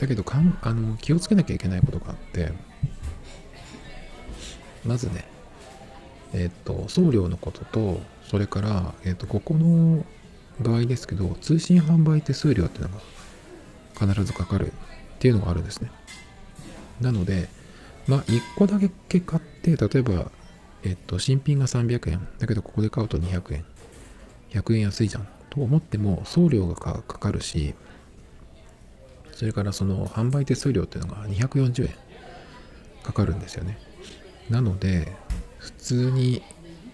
[0.01, 2.53] だけどかんあの気をつけなきゃいけないことがあって
[4.85, 5.25] まずね
[6.35, 10.05] えっ、と送料のこととそれから、えっ、とここの
[10.61, 14.75] 場合ですけど通信販売手数料っていうのが必ずかかるっ
[15.19, 15.91] ていうのがあるんですね
[17.03, 17.49] なので、
[18.07, 20.31] まあ、1個だけ買って、例えば、
[20.85, 22.29] えっと、新品が300円。
[22.39, 23.65] だけど、ここで買うと200円。
[24.51, 25.29] 100円安いじゃん。
[25.51, 27.75] と思っても、送料がかかるし、
[29.33, 31.95] それからその販売手数料っていうのが240円
[33.03, 33.79] かかるんですよね。
[34.51, 35.13] なので、
[35.59, 36.43] 普通に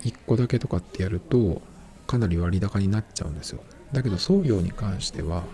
[0.05, 1.63] 1個だけとかってやると、
[2.07, 3.61] かなり割高になっちゃうんですよ。
[3.93, 5.45] だけど送料に関しては、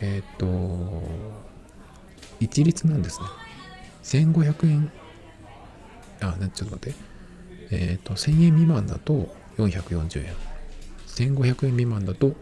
[0.00, 1.02] えっ、ー、と、
[2.40, 3.26] 一律なんですね。
[4.02, 4.92] 1500円、
[6.20, 6.94] あ、ちょっと待って。
[7.70, 10.34] えっ、ー、と、1000円未満だと440円。
[11.06, 12.34] 1500円未満だと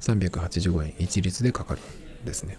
[0.00, 1.80] 385円一律でかかる
[2.22, 2.58] んですね。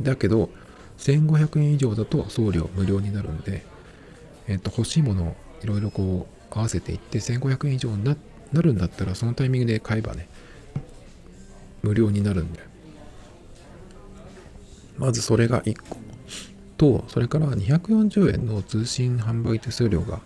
[0.00, 0.50] だけど、
[0.98, 3.64] 1500円以上だと送料無料になるんで、
[4.46, 8.16] えっ、と、欲しいものをいろいろこう合わせていって1500円以上にな
[8.54, 10.28] るんだったらそのタイミングで買えばね、
[11.82, 12.60] 無料になるんで。
[14.96, 15.96] まずそれが1個。
[16.76, 20.20] と、それから240円の通信販売手数料が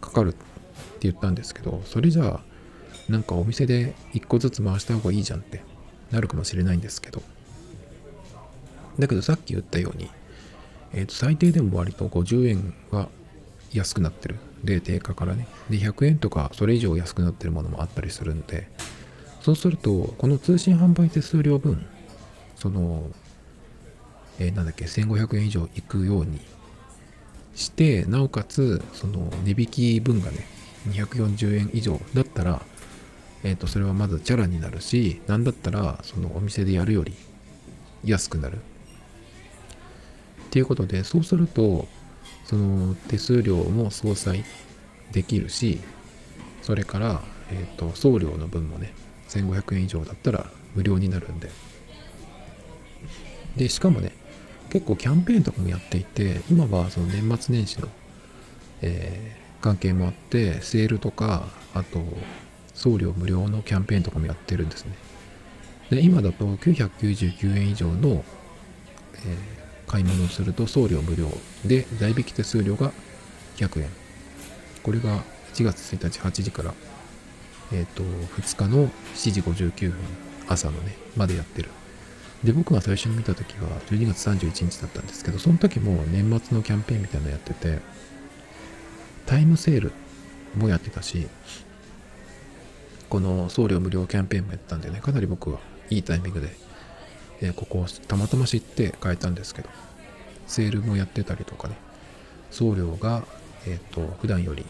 [0.00, 0.38] かかるって
[1.00, 2.40] 言ったんですけど、それじゃあ、
[3.08, 5.62] なんかお店で1個ずつ回した方がいいじゃんって
[6.10, 7.22] なるかもしれないんですけど、
[8.98, 10.10] だけどさっき言ったように、
[10.92, 13.08] え、ー、と、最低でも割と50円は
[13.72, 14.36] 安くなってる。
[14.64, 15.46] で、定価からね。
[15.70, 18.68] で、100円とかそれ以上安くなってるものもあったりするんで、
[19.42, 21.86] そうすると、この通信販売手数料分、
[22.56, 23.04] その、
[24.38, 26.40] えー、なんだっけ、1500円以上いくように
[27.54, 30.46] して、なおかつ、その値引き分がね、
[30.88, 32.62] 240円以上だったら、
[33.44, 37.14] えっ、ー、と、それはまずチャラになるし、なんだったら、そのお店でやるより
[38.04, 38.58] 安くなる。
[40.56, 41.86] ていうことで、そうすると、
[42.46, 44.42] その手数料も相殺
[45.12, 45.80] できるし、
[46.62, 48.94] それから、えっ、と、送料の分もね、
[49.28, 51.50] 1500円以上だったら無料になるんで。
[53.58, 54.12] で、しかもね、
[54.70, 57.88] 結構キャンペーンとかもやっていて、今はその年末年始の、
[58.80, 62.02] えー、関係もあって、セールとか、あと、
[62.72, 64.92] 送料無料のキャンペーンとかもやってるんですね。
[65.90, 68.24] で、今だと999円以上の、
[69.16, 69.55] えー、
[69.86, 71.28] 買い物をすると送料無料
[71.64, 72.92] で、代引き手数料が
[73.56, 73.90] 100円。
[74.82, 75.22] これが
[75.54, 76.74] 1月1日8時から、
[77.72, 79.98] えっ、ー、と、2日の7時59分、
[80.48, 81.70] 朝のね、までやってる。
[82.44, 87.80] で、僕が最初に見た時は12月31日だったんですけど、その時も年末のキャンペーンみたいなのやってて、
[89.24, 89.92] タイムセール
[90.56, 91.26] もやってたし、
[93.08, 95.58] この送料無料キャンペーンもやってたんでね、かなり僕は
[95.90, 96.54] いいタイミングで、
[97.40, 99.68] えー、ここをたまたま知って変えたんですけど、
[100.46, 101.76] セールもやってたりとかね、
[102.50, 103.24] 送料が、
[103.66, 104.64] えっ、ー、と、普段より、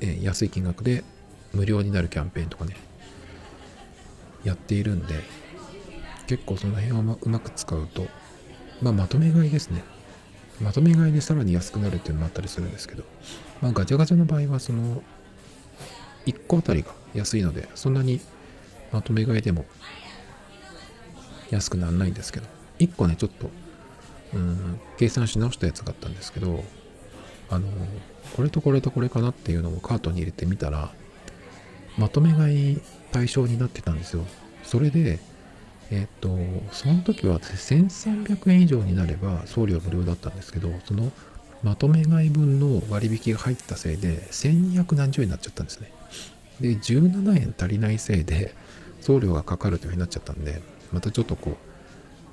[0.00, 1.04] えー、安い金額で
[1.52, 2.76] 無料になるキャンペーンとかね、
[4.44, 5.22] やっているんで、
[6.26, 8.06] 結構その辺をうまく使うと、
[8.82, 9.82] まあ、まとめ買いですね。
[10.60, 13.04] まとめ買いでさらに安くなるっていうのもあったりするんですけど、
[13.60, 15.02] まあ、ガチャガチャの場合は、その、
[16.26, 18.20] 1個あたりが安いので、そんなに
[18.92, 19.64] まとめ買いでも
[21.50, 22.46] 安くならないんですけど、
[22.78, 23.50] 1個ね、ちょっと、
[24.34, 26.64] うん、計算し直したやつがあったんですけど、
[27.50, 27.66] あの、
[28.36, 30.90] これとこれとこれかなっていうのをカートに入れてみたら、
[31.96, 32.80] まとめ買い
[33.12, 34.24] 対象になってたんですよ。
[34.62, 35.18] それで、
[35.90, 36.36] えっ、と、
[36.70, 41.10] その時は1300円以上になれば送料無料だったんですけど、その
[41.62, 45.90] まとめ買い分の割引が入ったせいで1200円になっちゃったんですね。
[46.60, 48.54] で、17円足りないせいで
[49.00, 50.60] 送料がかかるというふうになっちゃったんで、
[50.92, 51.56] またちょっとこ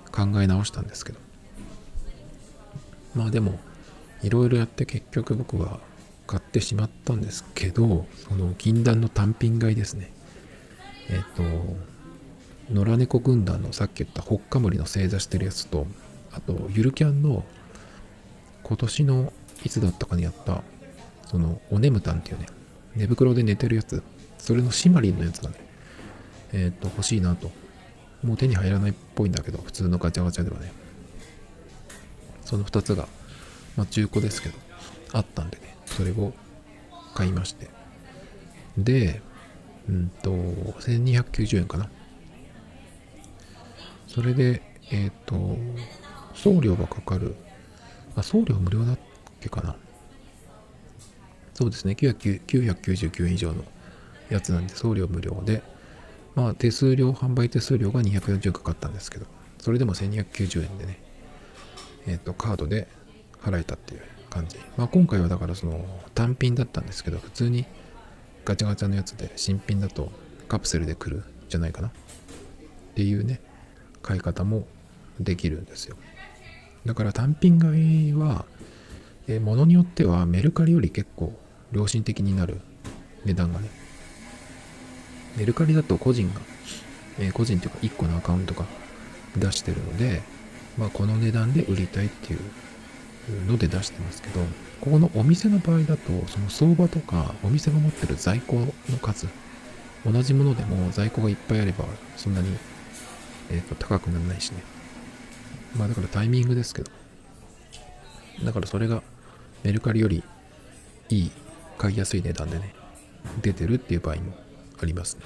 [0.08, 1.20] う考え直したんですけど。
[3.14, 3.60] まあでも、
[4.24, 5.80] いろいろやって結局僕は
[6.28, 10.12] 買ってしまったんですけど、その禁断の単品買いですね。
[11.10, 11.44] えっ、と、
[12.74, 15.88] 野良猫軍団のさっき言ったほっかむりの正座してるやつと、
[16.32, 17.46] あと、ゆるキャンの
[18.64, 19.34] 今年の
[19.64, 20.64] いつだったかにやった、
[21.28, 22.48] そのおねむたんっていうね、
[22.96, 24.02] 寝袋で寝てるやつ、
[24.38, 25.56] それのシマリンのやつがね、
[26.54, 27.52] えっ、と、欲しいなと。
[28.26, 30.72] もう手に入らないっぽいんだけど、普通のガチャガチャではね。
[32.44, 33.08] その2つが、
[33.78, 34.58] まあ中古ですけど、
[35.14, 36.34] あったんでね、それを
[37.14, 37.70] 買いまして。
[38.78, 39.22] で、
[39.88, 41.88] うんと、1290円かな。
[44.08, 45.58] それで、えっ、ー、と、
[46.34, 47.36] 送料がかかる。
[48.16, 49.00] あ、送料無料だっ
[49.40, 49.76] けかな。
[51.54, 53.64] そうですね、999円以上の
[54.30, 55.62] やつなんで送料無料で、
[56.36, 59.26] まあ手数料、販売手数料が240円かかったんですけど、
[59.58, 61.00] それでも1290円でね、
[62.08, 62.88] えっ、ー、と、カードで
[63.42, 64.58] 払えたっていう感じ。
[64.78, 67.66] まあ今回はだからその単品だったんですけど、普通に
[68.44, 70.12] ガチャガチャのやつで新品だと
[70.48, 71.92] カプセルで来るじゃないかなっ
[72.96, 73.42] ていうね、
[74.02, 74.68] 買い方も
[75.20, 75.96] できるんですよ。
[76.86, 78.46] だから単品買いは、
[79.28, 81.34] えー、物によってはメルカリより結構
[81.72, 82.62] 良心的になる
[83.24, 83.85] 値段がね。
[85.38, 86.42] メルカリだと個人が、
[87.20, 88.66] えー、個人というか1個のアカウントが
[89.38, 90.22] 出してるので、
[90.78, 92.40] まあ、この値段で売りたいっていう
[93.48, 94.40] ので出してますけど、
[94.82, 99.28] ここのお店の場合だと、その相場とかお店が持ってる在庫の数、
[100.06, 102.50] 同じものでも在庫がいっぱいあれば、そんなに、
[103.52, 104.64] えー、と高くならないしね。
[105.76, 106.92] まあだからタイミングですけど。
[108.44, 109.02] だからそれが
[109.64, 110.24] メルカリより
[111.10, 111.32] いい、
[111.78, 112.74] 買いやすい値段でね、
[113.42, 114.45] 出てるっていう場合も
[114.86, 115.24] ありますね。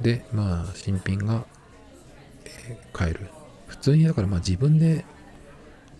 [0.00, 1.44] で、まあ新品が、
[2.46, 3.28] えー、買える。
[3.66, 5.04] 普通にだからまあ自分で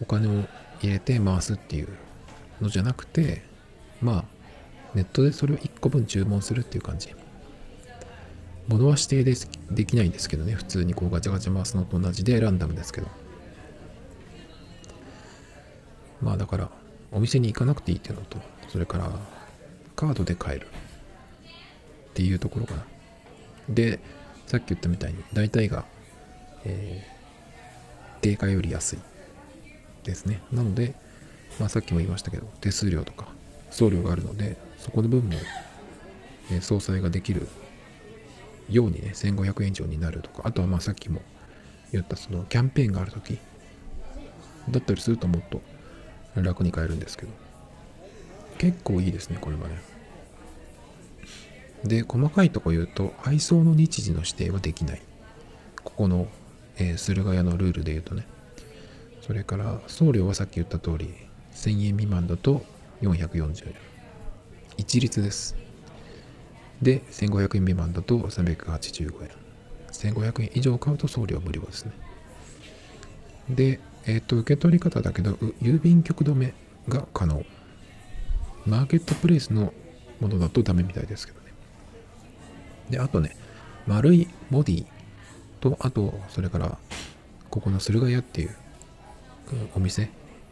[0.01, 0.45] お金を
[0.83, 1.89] 入れて回すっていう
[2.61, 3.43] のじゃなくて、
[4.01, 4.25] まあ、
[4.95, 7.15] ネットでそれを1個分注文するっていう感じ。
[8.67, 9.35] 物は指定で
[9.71, 13.09] できないんですけどね、普通にこうガチャガチャ回すのと同じでランダムですけど。
[16.23, 16.71] まあだから、
[17.13, 19.11] お店に行かなくていいっていうのと、それから
[19.95, 20.69] カードで買える
[22.15, 22.85] っていうところかな。
[23.69, 23.99] で、
[24.47, 25.85] さっき言ったみたいに大体が、
[26.65, 28.99] えー、定価より安い
[30.05, 30.41] ですね。
[30.53, 30.95] なので、
[31.59, 33.27] まあ、さっきも言いましたけど、手数料とか
[33.71, 35.33] 送料があるので、そこの分も、
[36.53, 37.49] えー、総裁ができる
[38.71, 41.21] ようにね、1500円以上になるとか、あとはまあさっきも
[41.91, 43.39] 言ったそのキャンペーンがあるとき
[44.71, 45.61] だったりするともっと
[46.37, 47.33] 楽に買えるんですけど、
[48.59, 49.94] 結構いいですね、これはね。
[51.85, 55.03] で、細かいとこ言うと、配送の日時の指定はできない。
[55.83, 56.29] ここの、
[56.77, 58.27] えー、駿河屋のルールで言うとね。
[59.27, 61.15] それから送料はさっき言った通り
[61.55, 62.63] 1000円未満だと
[63.01, 63.75] 440円。
[64.77, 65.57] 一律です。
[66.83, 69.31] で1500円未満だと385円。
[69.93, 71.93] 1500円以上買うと送料無料ですね。
[73.49, 75.33] でえっ、と受け取り方だけど
[75.63, 76.53] 郵便局止め
[76.89, 77.45] が可能。
[78.67, 79.73] マーケットプレイスの
[80.21, 81.44] ものだとダメみたいですけど。
[82.91, 83.37] であとね
[83.87, 84.87] 丸いボディ
[85.61, 86.79] とあとそれから
[87.51, 88.57] ここの駿河屋っていう
[89.75, 90.11] お店。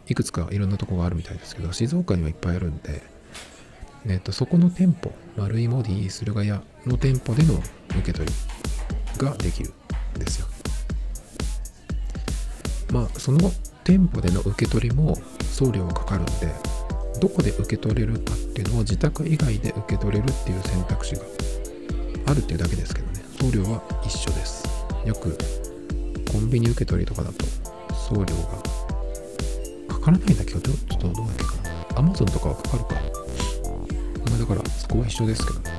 [0.08, 3.02] いくつかいろんなとこがあるみたいですけど静岡にはいっぱいあるんで、
[4.06, 7.54] えっと、そこの店舗丸いモディ駿河屋の店舗での
[7.90, 9.72] 受け取りができる
[10.16, 10.46] んですよ。
[12.92, 13.38] まあその
[13.84, 15.16] 店舗での受け取りも
[15.50, 16.32] 送料がかかるんで
[17.20, 21.22] どこで受け取れるかっていうのを自宅以外で受け取れるっていう選択肢が
[22.26, 24.64] あるっていうだけですけどね送料は一緒です
[25.04, 25.36] よく
[26.30, 27.44] コンビニ受け取りとかだと
[28.08, 28.82] 送料が
[29.88, 31.56] かからないんだけど、ちょっとどうだっけか
[31.94, 31.98] な。
[32.00, 32.94] アマゾンとかはかかるか。
[32.94, 35.70] まあ、だから、そこは一緒ですけどね。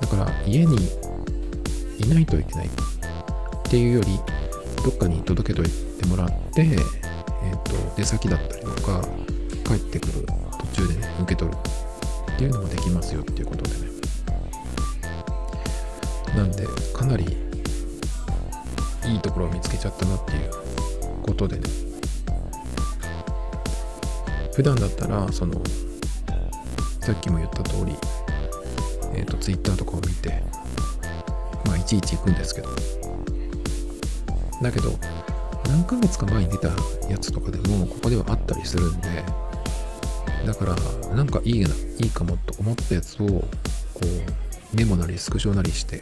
[0.00, 0.76] だから、家に
[1.98, 2.70] いないといけないっ
[3.64, 4.20] ていうより、
[4.84, 9.02] どっかに届けといてもらって、えっ、ー、と、出先だったりとか、
[9.64, 10.26] 帰ってくる
[10.74, 11.56] 途中でね、受け取る
[12.34, 13.89] っていうのもできますよっていうことでね。
[16.36, 17.24] なんで、かなり
[19.06, 20.50] いいところを見つけちゃったなっていう
[21.22, 21.62] ことでね、
[24.54, 25.60] 普段だったらその
[27.00, 27.96] さっきも言った通り
[29.14, 30.42] えっ、ー、と Twitter とかを見て
[31.66, 32.68] まあいちいち行くんですけど。
[34.62, 34.98] だけど
[35.66, 36.68] 何ヶ月か前に出た
[37.08, 39.24] やつとかでもここではあったりするんで
[40.46, 41.68] だからなんかいいな
[41.98, 43.44] いいかもと思ったやつをこ
[44.04, 46.00] うメモなりスクショなりして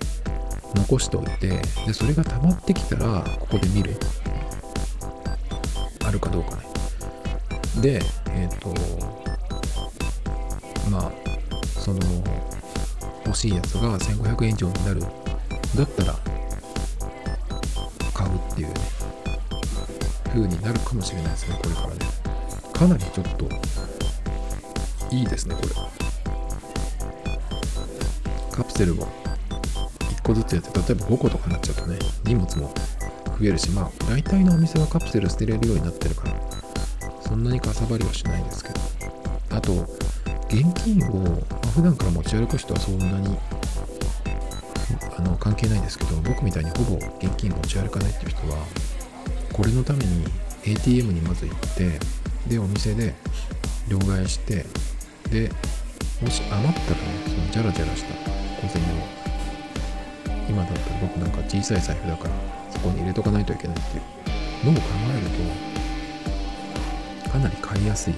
[0.74, 1.48] 残しておいて
[1.86, 3.96] でそれが溜まってきたらここで見る。
[6.04, 6.62] あるかどうかね。
[7.80, 8.00] で
[8.30, 8.74] えっ、ー、と
[10.90, 11.12] まあ
[11.80, 12.00] その
[13.26, 15.00] 欲しいやつが1500円以上になる。
[15.76, 16.14] だったら
[18.14, 18.74] 買うっていうね。
[20.28, 21.94] 風になるかもしれないですねこれからね。
[22.72, 23.48] かなりちょっと
[25.10, 25.87] いいですねこれ。
[28.58, 29.06] カプセルも
[30.00, 32.74] 1個ずつやって例えば5個とかになっちゃうとね荷物も
[33.38, 36.34] 増えるしまあ大体のお店はカプセル捨てれるようになってるから
[37.22, 38.78] そんなにかさばりはしないんですけど。
[39.50, 39.72] あと
[40.48, 41.30] 現金を、ま
[41.62, 43.36] あ、普段から持ち歩く人はそんなに
[45.16, 48.58] あの関係ないんですけど僕みたいにほぼ現金持ち歩かないっていう人は
[49.52, 50.24] これのために
[50.64, 51.98] ATM にまず行って
[52.48, 53.14] でお店で
[53.88, 54.64] 両替して
[55.30, 55.50] で
[56.22, 58.17] もし余ったらねそのジャラジャラした
[60.48, 62.34] 今だったら僕なんか小さい財布だから
[62.70, 64.02] そこに入れとかないといけないっていう。
[64.64, 64.80] のを考
[65.16, 65.26] える
[67.24, 68.14] とかなり買いやすい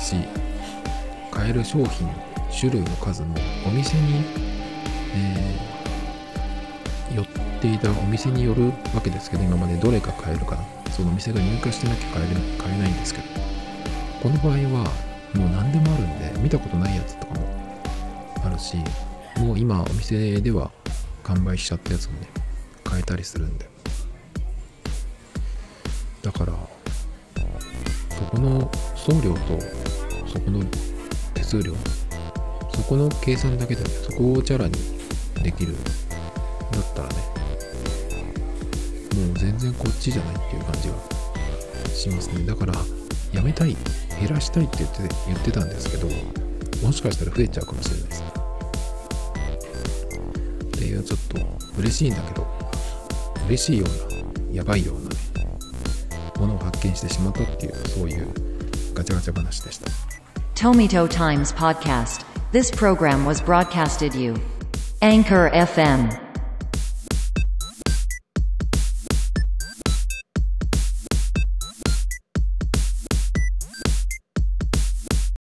[0.00, 0.16] し
[1.30, 2.08] 買える商品
[2.58, 4.24] 種類の数もお店に、
[5.14, 7.26] えー、寄っ
[7.60, 10.62] ていたお店によるわけですけど今までどれか買えるかな。
[10.90, 13.26] そのお店が入荷してなきゃ買える買えないんですけど。
[14.22, 14.90] この場合は
[15.34, 17.46] もう何でもあるんで見たことないやつとかも
[18.44, 18.78] あるし
[19.38, 20.70] もう今お店では
[21.22, 22.28] 完売しちゃったやつもね
[22.84, 23.68] 買えたりするんで。
[26.22, 26.52] だから
[28.10, 29.38] そこの送料と
[30.26, 30.62] そこの
[31.32, 31.72] 手数料
[32.74, 34.74] そこの計算だけでねそこをチャラに
[35.42, 35.74] できる
[36.72, 37.14] だったらね
[39.14, 40.94] もう全然こっちじゃないっていう感じが
[41.94, 42.44] しますね。
[42.44, 42.74] だから
[43.32, 43.76] やめたい
[44.20, 46.08] 減らしたいって言って言ってたんですけど
[46.84, 48.20] もしかしたら増えちゃうかもしれないです。
[48.22, 48.37] ね
[51.78, 52.46] 嬉しいんだけど
[53.46, 55.16] 嬉しいようなやばいようなね
[56.38, 58.26] ものを発見してしまったっていうそういう
[58.94, 59.90] ガチャガチャ話でした
[60.54, 62.24] Tomito Times Podcast.
[62.50, 64.34] This program was broadcasted you.
[65.02, 66.27] Anchor FM.